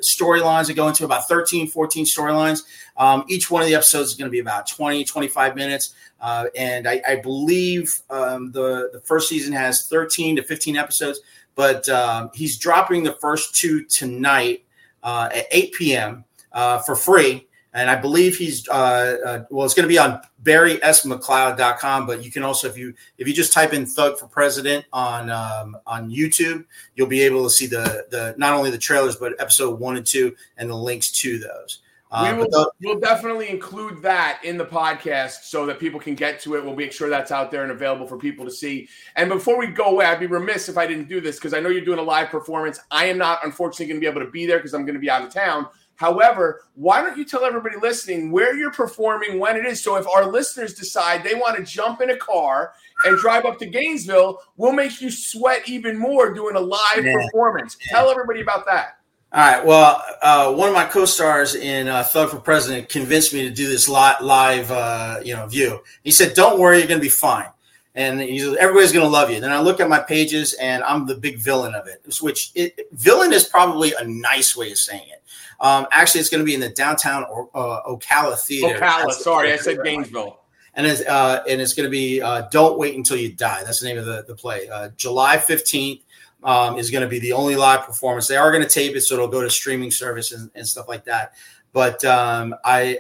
storylines 0.02 0.68
that 0.68 0.76
go 0.76 0.88
into 0.88 1.04
about 1.06 1.28
13, 1.28 1.68
14 1.68 2.06
storylines. 2.06 2.62
Um, 2.98 3.26
each 3.28 3.52
one 3.52 3.62
of 3.62 3.68
the 3.68 3.76
episodes 3.76 4.10
is 4.10 4.16
going 4.16 4.28
to 4.28 4.32
be 4.32 4.40
about 4.40 4.68
20, 4.68 5.04
25 5.04 5.56
minutes. 5.56 5.94
Uh, 6.22 6.46
and 6.56 6.88
I, 6.88 7.02
I 7.08 7.16
believe 7.18 8.02
um, 8.10 8.52
the, 8.52 8.90
the 8.94 9.02
first 9.02 9.30
season 9.30 9.54
has 9.54 9.88
13 9.88 10.38
to 10.38 10.44
15 10.44 10.78
episodes 10.78 11.20
but 11.56 11.88
um, 11.90 12.30
he's 12.34 12.58
dropping 12.58 13.04
the 13.04 13.14
first 13.14 13.56
two 13.56 13.84
tonight 13.86 14.66
uh, 15.04 15.30
at 15.34 15.46
8 15.52 15.74
p.m. 15.74 16.26
Uh, 16.52 16.80
for 16.80 16.96
free. 16.96 17.48
And 17.74 17.90
I 17.90 17.96
believe 17.96 18.38
he's 18.38 18.68
uh, 18.70 19.18
uh 19.26 19.44
well, 19.50 19.66
it's 19.66 19.74
going 19.74 19.84
to 19.84 19.90
be 19.90 19.98
on 19.98 20.22
barrysmcleod.com, 20.44 22.08
but 22.08 22.24
you 22.24 22.32
can 22.32 22.42
also 22.42 22.70
if 22.70 22.78
you 22.78 22.94
if 23.18 23.28
you 23.28 23.34
just 23.34 23.52
type 23.52 23.74
in 23.74 23.86
"thug 23.86 24.18
for 24.18 24.28
president" 24.28 24.86
on 24.94 25.30
um, 25.30 25.76
on 25.86 26.10
YouTube, 26.10 26.64
you'll 26.96 27.08
be 27.08 27.22
able 27.22 27.44
to 27.44 27.50
see 27.50 27.68
the 27.68 28.06
the 28.12 28.34
not 28.38 28.54
only 28.54 28.72
the 28.72 28.78
trailers 28.78 29.18
but 29.18 29.34
episode 29.40 29.78
one 29.78 29.98
and 29.98 30.06
two 30.06 30.34
and 30.58 30.70
the 30.70 30.76
links 30.76 31.12
to 31.12 31.38
those. 31.38 31.82
Uh, 32.16 32.32
we 32.32 32.44
will 32.44 32.72
we'll 32.82 33.00
definitely 33.00 33.50
include 33.50 34.02
that 34.02 34.40
in 34.46 34.58
the 34.58 34.66
podcast 34.66 35.44
so 35.44 35.66
that 35.66 35.80
people 35.80 36.00
can 36.00 36.16
get 36.16 36.40
to 36.40 36.56
it. 36.56 36.64
We'll 36.64 36.76
make 36.76 36.94
sure 36.94 37.10
that's 37.10 37.30
out 37.30 37.52
there 37.52 37.64
and 37.64 37.74
available 37.74 38.08
for 38.08 38.18
people 38.18 38.46
to 38.46 38.52
see. 38.52 38.88
And 39.18 39.30
before 39.30 39.60
we 39.60 39.68
go 39.68 39.88
away, 39.88 40.06
I'd 40.06 40.22
be 40.22 40.28
remiss 40.28 40.70
if 40.70 40.78
I 40.78 40.88
didn't 40.88 41.10
do 41.10 41.20
this 41.20 41.36
because 41.36 41.54
I 41.54 41.60
know 41.60 41.68
you're 41.68 41.84
doing 41.84 42.00
a 42.00 42.04
live 42.04 42.30
performance. 42.30 42.80
I 42.90 43.08
am 43.08 43.18
not, 43.18 43.44
unfortunately, 43.44 43.88
going 43.88 44.00
to 44.00 44.02
be 44.02 44.10
able 44.10 44.26
to 44.26 44.32
be 44.32 44.46
there 44.46 44.60
because 44.60 44.74
I'm 44.74 44.86
going 44.86 44.94
to 44.94 45.00
be 45.00 45.10
out 45.10 45.24
of 45.24 45.34
town. 45.34 45.68
However, 45.96 46.62
why 46.76 47.02
don't 47.02 47.18
you 47.18 47.26
tell 47.26 47.44
everybody 47.44 47.76
listening 47.82 48.32
where 48.32 48.56
you're 48.56 48.72
performing, 48.72 49.40
when 49.40 49.58
it 49.58 49.66
is? 49.66 49.84
So 49.84 49.98
if 49.98 50.08
our 50.08 50.26
listeners 50.26 50.74
decide 50.74 51.24
they 51.24 51.36
want 51.36 51.58
to 51.58 51.64
jump 51.64 52.02
in 52.02 52.10
a 52.12 52.18
car 52.18 52.74
and 53.06 53.18
drive 53.18 53.46
up 53.46 53.60
to 53.60 53.66
Gainesville, 53.66 54.40
we'll 54.58 54.74
make 54.74 55.02
you 55.02 55.10
sweat 55.10 55.68
even 55.68 55.98
more 55.98 56.34
doing 56.34 56.56
a 56.56 56.62
live 56.62 57.04
yeah. 57.04 57.14
performance. 57.14 57.78
Tell 57.90 58.10
everybody 58.10 58.42
about 58.42 58.66
that. 58.68 59.00
All 59.36 59.42
right. 59.42 59.66
Well, 59.66 60.02
uh, 60.22 60.54
one 60.54 60.70
of 60.70 60.74
my 60.74 60.86
co-stars 60.86 61.56
in 61.56 61.90
uh, 61.90 62.04
Thug 62.04 62.30
for 62.30 62.38
President 62.38 62.88
convinced 62.88 63.34
me 63.34 63.42
to 63.42 63.50
do 63.50 63.68
this 63.68 63.90
live, 63.90 64.72
uh, 64.72 65.20
you 65.26 65.36
know, 65.36 65.46
view. 65.46 65.82
He 66.06 66.12
said, 66.12 66.36
"Don't 66.36 66.58
worry, 66.58 66.78
you're 66.78 66.88
going 66.88 67.02
to 67.02 67.06
be 67.06 67.10
fine." 67.10 67.50
And 67.96 68.22
he 68.22 68.40
said, 68.40 68.56
"Everybody's 68.56 68.94
going 68.94 69.06
to 69.06 69.12
love 69.12 69.30
you." 69.30 69.42
Then 69.42 69.52
I 69.52 69.60
look 69.60 69.82
at 69.82 69.90
my 69.90 70.00
pages, 70.00 70.54
and 70.54 70.86
I'm 70.86 71.06
the 71.06 71.16
big 71.16 71.38
villain 71.40 71.76
of 71.76 71.86
it. 71.86 72.02
Which 72.22 72.52
it, 72.56 72.88
villain 72.94 73.34
is 73.34 73.44
probably 73.44 73.92
a 74.00 74.06
nice 74.06 74.56
way 74.56 74.72
of 74.72 74.78
saying 74.78 75.10
it. 75.10 75.22
Um, 75.60 75.86
actually, 75.92 76.22
it's 76.22 76.30
going 76.30 76.40
to 76.40 76.46
be 76.46 76.54
in 76.54 76.62
the 76.62 76.70
downtown 76.70 77.26
or, 77.26 77.50
uh, 77.54 77.82
Ocala 77.90 78.40
Theater. 78.40 78.80
Ocala. 78.80 79.12
Sorry, 79.12 79.52
I 79.52 79.58
said 79.58 79.80
Gainesville. 79.84 80.40
And 80.76 80.88
it's, 80.88 81.02
uh, 81.02 81.44
and 81.48 81.60
it's 81.60 81.74
going 81.74 81.88
to 81.88 81.92
be 81.92 82.22
uh, 82.22 82.44
"Don't 82.52 82.80
Wait 82.80 82.96
Until 82.96 83.18
You 83.18 83.34
Die." 83.34 83.64
That's 83.66 83.82
the 83.82 83.88
name 83.88 83.98
of 83.98 84.06
the, 84.06 84.24
the 84.26 84.36
play. 84.36 84.70
July 84.96 85.40
fifteenth 85.40 86.04
um, 86.46 86.78
is 86.78 86.92
going 86.92 87.02
to 87.02 87.10
be 87.10 87.20
the 87.20 87.34
only 87.34 87.56
live 87.56 87.86
performance. 87.86 88.28
They 88.28 88.38
are 88.38 88.52
going 88.52 88.64
to 88.64 88.70
tape 88.70 88.96
it, 88.96 89.02
so 89.02 89.16
it'll 89.16 89.28
go 89.28 89.42
to 89.42 89.50
streaming 89.50 89.92
services 89.92 90.42
and, 90.42 90.52
and 90.56 90.66
stuff 90.66 90.88
like 90.88 91.04
that. 91.06 91.34
But 91.74 92.06
um, 92.06 92.56
I, 92.64 93.00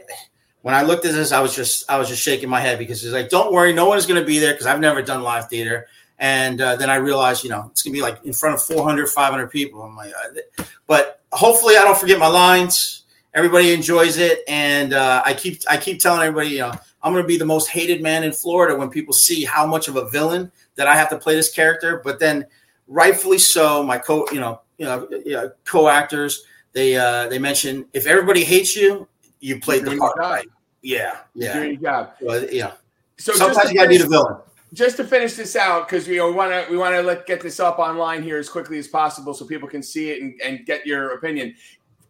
when 0.64 0.74
I 0.74 0.82
looked 0.82 1.06
at 1.06 1.14
this, 1.14 1.32
I 1.32 1.40
was 1.40 1.56
just 1.56 1.90
I 1.90 1.98
was 1.98 2.10
just 2.10 2.24
shaking 2.24 2.50
my 2.50 2.60
head 2.60 2.80
because 2.80 3.06
it's 3.06 3.14
like, 3.14 3.30
don't 3.30 3.54
worry, 3.54 3.72
no 3.72 3.88
one 3.88 4.00
is 4.00 4.08
going 4.08 4.20
to 4.20 4.26
be 4.26 4.40
there 4.40 4.54
because 4.54 4.66
I've 4.66 4.80
never 4.80 5.02
done 5.02 5.22
live 5.22 5.48
theater. 5.48 5.88
And 6.18 6.60
uh, 6.60 6.76
then 6.76 6.90
I 6.90 6.96
realized, 6.96 7.44
you 7.44 7.50
know, 7.52 7.68
it's 7.72 7.84
going 7.84 7.94
to 7.94 7.98
be 7.98 8.02
like 8.02 8.26
in 8.26 8.34
front 8.34 8.56
of 8.56 8.64
400, 8.64 9.08
500 9.08 9.48
people. 9.48 9.84
I'm 9.84 9.96
like, 9.96 10.12
uh, 10.12 10.64
but 10.88 11.22
hopefully, 11.32 11.78
I 11.78 11.84
don't 11.84 11.98
forget 11.98 12.18
my 12.18 12.28
lines. 12.28 13.04
Everybody 13.36 13.74
enjoys 13.74 14.18
it, 14.18 14.40
and 14.48 14.94
uh, 14.94 15.22
I 15.24 15.34
keep 15.36 15.60
I 15.70 15.78
keep 15.78 16.00
telling 16.00 16.22
everybody, 16.22 16.50
you 16.50 16.60
know, 16.60 16.72
I'm 17.04 17.14
going 17.14 17.24
to 17.24 17.28
be 17.28 17.38
the 17.38 17.46
most 17.46 17.70
hated 17.70 18.02
man 18.02 18.24
in 18.24 18.32
Florida 18.32 18.76
when 18.76 18.90
people 18.90 19.14
see 19.14 19.46
how 19.46 19.68
much 19.68 19.88
of 19.88 19.98
a 19.98 20.10
villain 20.10 20.52
that 20.76 20.88
I 20.88 20.96
have 20.96 21.10
to 21.10 21.18
play 21.18 21.36
this 21.36 21.52
character. 21.52 22.02
But 22.04 22.20
then 22.20 22.48
rightfully 22.88 23.38
so. 23.38 23.84
My 23.84 23.98
co, 23.98 24.26
you 24.32 24.40
know, 24.40 24.62
you 24.78 24.86
know, 24.86 25.08
you 25.12 25.34
know 25.34 25.52
co-actors 25.66 26.46
they 26.76 26.96
uh, 26.96 27.28
they 27.30 27.40
mentioned 27.40 27.86
if 27.94 28.06
everybody 28.06 28.44
hates 28.44 28.76
you, 28.76 29.08
you 29.40 29.60
played 29.60 29.86
the 29.86 29.98
part. 29.98 30.46
Yeah, 30.82 31.20
yeah. 31.34 31.54
Doing 31.54 31.72
your 31.72 31.82
job. 31.82 32.14
Well, 32.22 32.46
yeah. 32.52 32.74
So 33.18 33.34
sometimes 33.34 33.72
you 33.72 33.78
gotta 33.78 33.90
be 33.90 33.98
the 33.98 34.08
villain. 34.08 34.38
Just 34.74 34.98
to 34.98 35.06
finish 35.06 35.36
this 35.36 35.56
out, 35.56 35.88
because 35.88 36.06
you 36.06 36.18
know 36.18 36.28
we 36.28 36.34
want 36.34 36.52
to 36.52 36.70
we 36.70 36.78
want 36.78 36.94
to 36.94 37.02
let 37.02 37.26
get 37.26 37.40
this 37.40 37.62
up 37.62 37.80
online 37.80 38.22
here 38.22 38.38
as 38.38 38.50
quickly 38.50 38.78
as 38.78 38.90
possible 38.90 39.34
so 39.34 39.46
people 39.46 39.70
can 39.70 39.82
see 39.82 40.12
it 40.12 40.22
and, 40.22 40.40
and 40.44 40.66
get 40.66 40.86
your 40.86 41.14
opinion. 41.14 41.56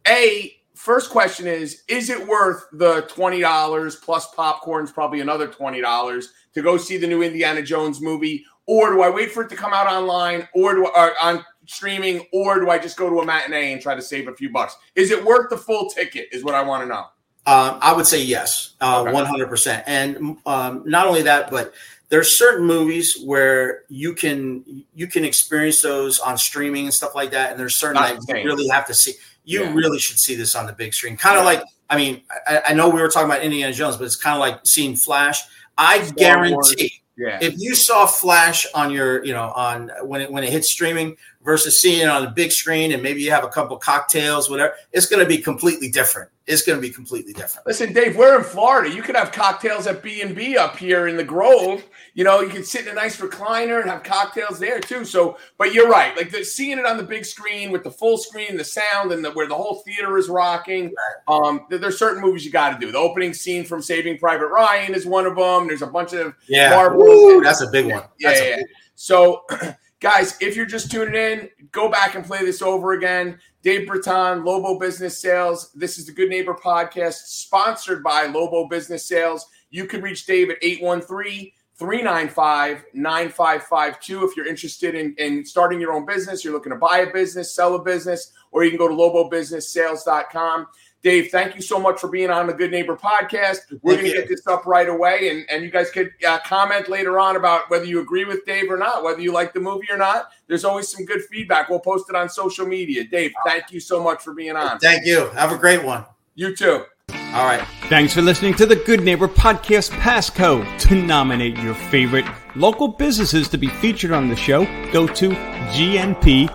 A 0.07 0.57
first 0.73 1.11
question 1.11 1.45
is: 1.45 1.83
Is 1.87 2.09
it 2.09 2.27
worth 2.27 2.65
the 2.73 3.01
twenty 3.01 3.41
dollars 3.41 3.97
plus 3.97 4.33
popcorn's 4.33 4.91
probably 4.91 5.21
another 5.21 5.47
twenty 5.47 5.79
dollars 5.79 6.33
to 6.55 6.63
go 6.63 6.75
see 6.75 6.97
the 6.97 7.05
new 7.05 7.21
Indiana 7.21 7.61
Jones 7.61 8.01
movie, 8.01 8.43
or 8.67 8.91
do 8.91 9.01
I 9.01 9.09
wait 9.09 9.31
for 9.31 9.43
it 9.43 9.49
to 9.49 9.55
come 9.55 9.73
out 9.73 9.87
online, 9.87 10.47
or 10.53 10.73
do 10.73 10.87
I, 10.87 11.09
uh, 11.09 11.13
on 11.21 11.45
streaming, 11.67 12.25
or 12.33 12.59
do 12.59 12.69
I 12.69 12.77
just 12.77 12.97
go 12.97 13.09
to 13.09 13.19
a 13.19 13.25
matinee 13.25 13.73
and 13.73 13.81
try 13.81 13.95
to 13.95 14.01
save 14.01 14.27
a 14.27 14.33
few 14.33 14.51
bucks? 14.51 14.75
Is 14.95 15.11
it 15.11 15.23
worth 15.23 15.49
the 15.49 15.57
full 15.57 15.89
ticket? 15.89 16.29
Is 16.31 16.43
what 16.43 16.55
I 16.55 16.63
want 16.63 16.83
to 16.83 16.87
know. 16.87 17.05
Um, 17.47 17.77
I 17.79 17.93
would 17.93 18.07
say 18.07 18.23
yes, 18.23 18.75
uh, 18.81 19.03
one 19.03 19.25
hundred 19.25 19.49
percent. 19.49 19.83
And 19.85 20.37
um, 20.45 20.83
not 20.85 21.05
only 21.05 21.21
that, 21.23 21.51
but 21.51 21.73
there's 22.09 22.37
certain 22.37 22.65
movies 22.65 23.17
where 23.23 23.83
you 23.87 24.13
can 24.13 24.83
you 24.95 25.07
can 25.07 25.23
experience 25.23 25.81
those 25.81 26.19
on 26.19 26.37
streaming 26.37 26.85
and 26.85 26.93
stuff 26.93 27.13
like 27.13 27.31
that. 27.31 27.51
And 27.51 27.59
there's 27.59 27.79
certain 27.79 28.01
that 28.01 28.19
you 28.27 28.43
really 28.45 28.67
have 28.69 28.87
to 28.87 28.93
see. 28.93 29.13
You 29.43 29.63
yeah. 29.63 29.73
really 29.73 29.99
should 29.99 30.17
see 30.17 30.33
this 30.33 30.55
on 30.55 30.65
the 30.65 30.73
big 30.73 30.95
screen. 30.95 31.17
Kind 31.17 31.37
of 31.37 31.43
yeah. 31.43 31.59
like, 31.59 31.63
I 31.87 31.97
mean, 31.97 32.23
I, 32.47 32.61
I, 32.69 32.73
know 32.73 32.89
we 32.89 32.99
were 32.99 33.09
talking 33.09 33.29
about 33.29 33.43
Indiana 33.43 33.71
Jones, 33.73 33.95
but 33.95 34.05
it's 34.05 34.15
kind 34.15 34.33
of 34.33 34.39
like 34.39 34.59
seeing 34.65 34.95
Flash. 34.95 35.39
I 35.77 36.01
Star 36.01 36.15
guarantee. 36.15 36.53
Wars 36.55 36.75
yeah. 37.17 37.39
If 37.41 37.55
you 37.57 37.75
saw 37.75 38.05
Flash 38.05 38.65
on 38.73 38.91
your, 38.91 39.23
you 39.23 39.33
know, 39.33 39.51
on 39.55 39.91
when 40.03 40.21
it 40.21 40.31
when 40.31 40.43
it 40.43 40.51
hits 40.51 40.71
streaming 40.71 41.17
versus 41.45 41.79
seeing 41.79 42.01
it 42.01 42.09
on 42.09 42.23
the 42.23 42.31
big 42.31 42.51
screen 42.51 42.91
and 42.91 43.01
maybe 43.01 43.21
you 43.21 43.31
have 43.31 43.43
a 43.43 43.49
couple 43.49 43.77
cocktails, 43.77 44.49
whatever, 44.49 44.73
it's 44.91 45.05
going 45.05 45.21
to 45.21 45.27
be 45.27 45.37
completely 45.37 45.89
different 45.89 46.29
it's 46.47 46.61
going 46.61 46.77
to 46.77 46.81
be 46.81 46.93
completely 46.93 47.33
different. 47.33 47.65
Listen, 47.65 47.91
Dave, 47.91 48.15
we're 48.15 48.37
in 48.37 48.43
Florida. 48.43 48.93
You 48.93 49.01
could 49.01 49.15
have 49.15 49.31
cocktails 49.31 49.87
at 49.87 50.03
B 50.03 50.21
and 50.21 50.35
B 50.35 50.57
up 50.57 50.77
here 50.77 51.07
in 51.07 51.17
the 51.17 51.23
Grove. 51.23 51.83
You 52.13 52.23
know, 52.23 52.41
you 52.41 52.49
can 52.49 52.63
sit 52.63 52.83
in 52.85 52.89
a 52.89 52.93
nice 52.93 53.19
recliner 53.19 53.81
and 53.81 53.89
have 53.89 54.03
cocktails 54.03 54.59
there 54.59 54.79
too. 54.79 55.05
So, 55.05 55.37
but 55.57 55.73
you're 55.73 55.89
right. 55.89 56.15
Like 56.15 56.29
the, 56.29 56.43
seeing 56.43 56.77
it 56.77 56.85
on 56.85 56.97
the 56.97 57.03
big 57.03 57.25
screen 57.25 57.71
with 57.71 57.83
the 57.83 57.89
full 57.89 58.17
screen, 58.17 58.57
the 58.57 58.63
sound, 58.63 59.11
and 59.11 59.25
the, 59.25 59.31
where 59.31 59.47
the 59.47 59.55
whole 59.55 59.81
theater 59.85 60.17
is 60.17 60.29
rocking. 60.29 60.93
Um, 61.27 61.65
there's 61.69 61.97
certain 61.97 62.21
movies 62.21 62.45
you 62.45 62.51
got 62.51 62.79
to 62.79 62.85
do. 62.85 62.91
The 62.91 62.99
opening 62.99 63.33
scene 63.33 63.65
from 63.65 63.81
Saving 63.81 64.19
Private 64.19 64.47
Ryan 64.47 64.93
is 64.93 65.05
one 65.05 65.25
of 65.25 65.35
them. 65.35 65.67
There's 65.67 65.81
a 65.81 65.87
bunch 65.87 66.13
of 66.13 66.35
yeah, 66.47 66.93
Ooh, 66.93 67.41
that's 67.41 67.61
a 67.61 67.71
big 67.71 67.87
one. 67.87 68.03
Yeah, 68.19 68.33
yeah. 68.33 68.43
yeah. 68.57 68.63
So. 68.93 69.45
Guys, 70.05 70.37
if 70.39 70.55
you're 70.55 70.67
just 70.67 70.91
tuning 70.91 71.15
in, 71.15 71.49
go 71.71 71.89
back 71.89 72.13
and 72.13 72.23
play 72.23 72.45
this 72.45 72.61
over 72.61 72.91
again. 72.91 73.39
Dave 73.63 73.87
Breton, 73.87 74.45
Lobo 74.45 74.77
Business 74.77 75.19
Sales. 75.19 75.71
This 75.73 75.97
is 75.97 76.05
the 76.05 76.11
Good 76.11 76.29
Neighbor 76.29 76.53
podcast 76.53 77.15
sponsored 77.25 78.03
by 78.03 78.27
Lobo 78.27 78.67
Business 78.67 79.07
Sales. 79.07 79.47
You 79.71 79.87
can 79.87 80.03
reach 80.03 80.27
Dave 80.27 80.51
at 80.51 80.57
813 80.61 81.51
395 81.79 82.85
9552 82.93 84.25
if 84.25 84.37
you're 84.37 84.45
interested 84.45 84.93
in, 84.93 85.15
in 85.17 85.43
starting 85.43 85.81
your 85.81 85.93
own 85.93 86.05
business, 86.05 86.43
you're 86.43 86.53
looking 86.53 86.71
to 86.71 86.77
buy 86.77 86.99
a 86.99 87.11
business, 87.11 87.55
sell 87.55 87.73
a 87.73 87.83
business, 87.83 88.31
or 88.51 88.63
you 88.63 88.69
can 88.69 88.77
go 88.77 88.87
to 88.87 88.93
lobobusinesssales.com. 88.93 90.67
Dave, 91.01 91.29
thank 91.31 91.55
you 91.55 91.61
so 91.61 91.79
much 91.79 91.99
for 91.99 92.07
being 92.07 92.31
on 92.31 92.47
the 92.47 92.53
Good 92.53 92.71
Neighbor 92.71 92.95
podcast. 92.95 93.59
We're 93.83 93.95
going 93.95 94.07
to 94.07 94.13
get 94.13 94.27
this 94.27 94.47
up 94.47 94.65
right 94.65 94.89
away, 94.89 95.29
and, 95.29 95.45
and 95.51 95.63
you 95.63 95.69
guys 95.69 95.91
could 95.91 96.11
uh, 96.27 96.39
comment 96.39 96.89
later 96.89 97.19
on 97.19 97.35
about 97.35 97.69
whether 97.69 97.85
you 97.85 97.99
agree 97.99 98.25
with 98.25 98.43
Dave 98.45 98.71
or 98.71 98.77
not, 98.77 99.03
whether 99.03 99.21
you 99.21 99.31
like 99.31 99.53
the 99.53 99.59
movie 99.59 99.87
or 99.91 99.97
not. 99.97 100.31
There's 100.47 100.65
always 100.65 100.89
some 100.89 101.05
good 101.05 101.21
feedback. 101.25 101.69
We'll 101.69 101.79
post 101.79 102.09
it 102.09 102.15
on 102.15 102.27
social 102.27 102.65
media. 102.65 103.03
Dave, 103.03 103.33
thank 103.45 103.71
you 103.71 103.79
so 103.79 104.01
much 104.01 104.23
for 104.23 104.33
being 104.33 104.55
on. 104.55 104.79
Thank 104.79 105.05
you. 105.05 105.29
Have 105.29 105.51
a 105.51 105.57
great 105.57 105.83
one. 105.83 106.05
You 106.33 106.55
too. 106.55 106.85
All 107.09 107.45
right. 107.45 107.67
Thanks 107.89 108.13
for 108.13 108.21
listening 108.21 108.53
to 108.55 108.65
the 108.65 108.77
Good 108.77 109.03
Neighbor 109.03 109.27
Podcast 109.27 109.91
Pasco. 109.99 110.63
To 110.77 110.95
nominate 110.95 111.57
your 111.57 111.75
favorite 111.75 112.25
local 112.55 112.87
businesses 112.87 113.49
to 113.49 113.57
be 113.57 113.67
featured 113.67 114.11
on 114.11 114.29
the 114.29 114.35
show, 114.35 114.65
go 114.91 115.05
to 115.05 115.29
gnppasco.com. 115.29 116.47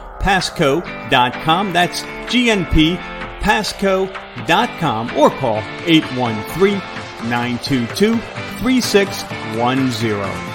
That's 1.72 2.02
gnppasco.com 3.40 5.16
or 5.16 5.30
call 5.30 5.62
813 5.86 6.78
922 7.28 8.18
3610. 8.60 10.49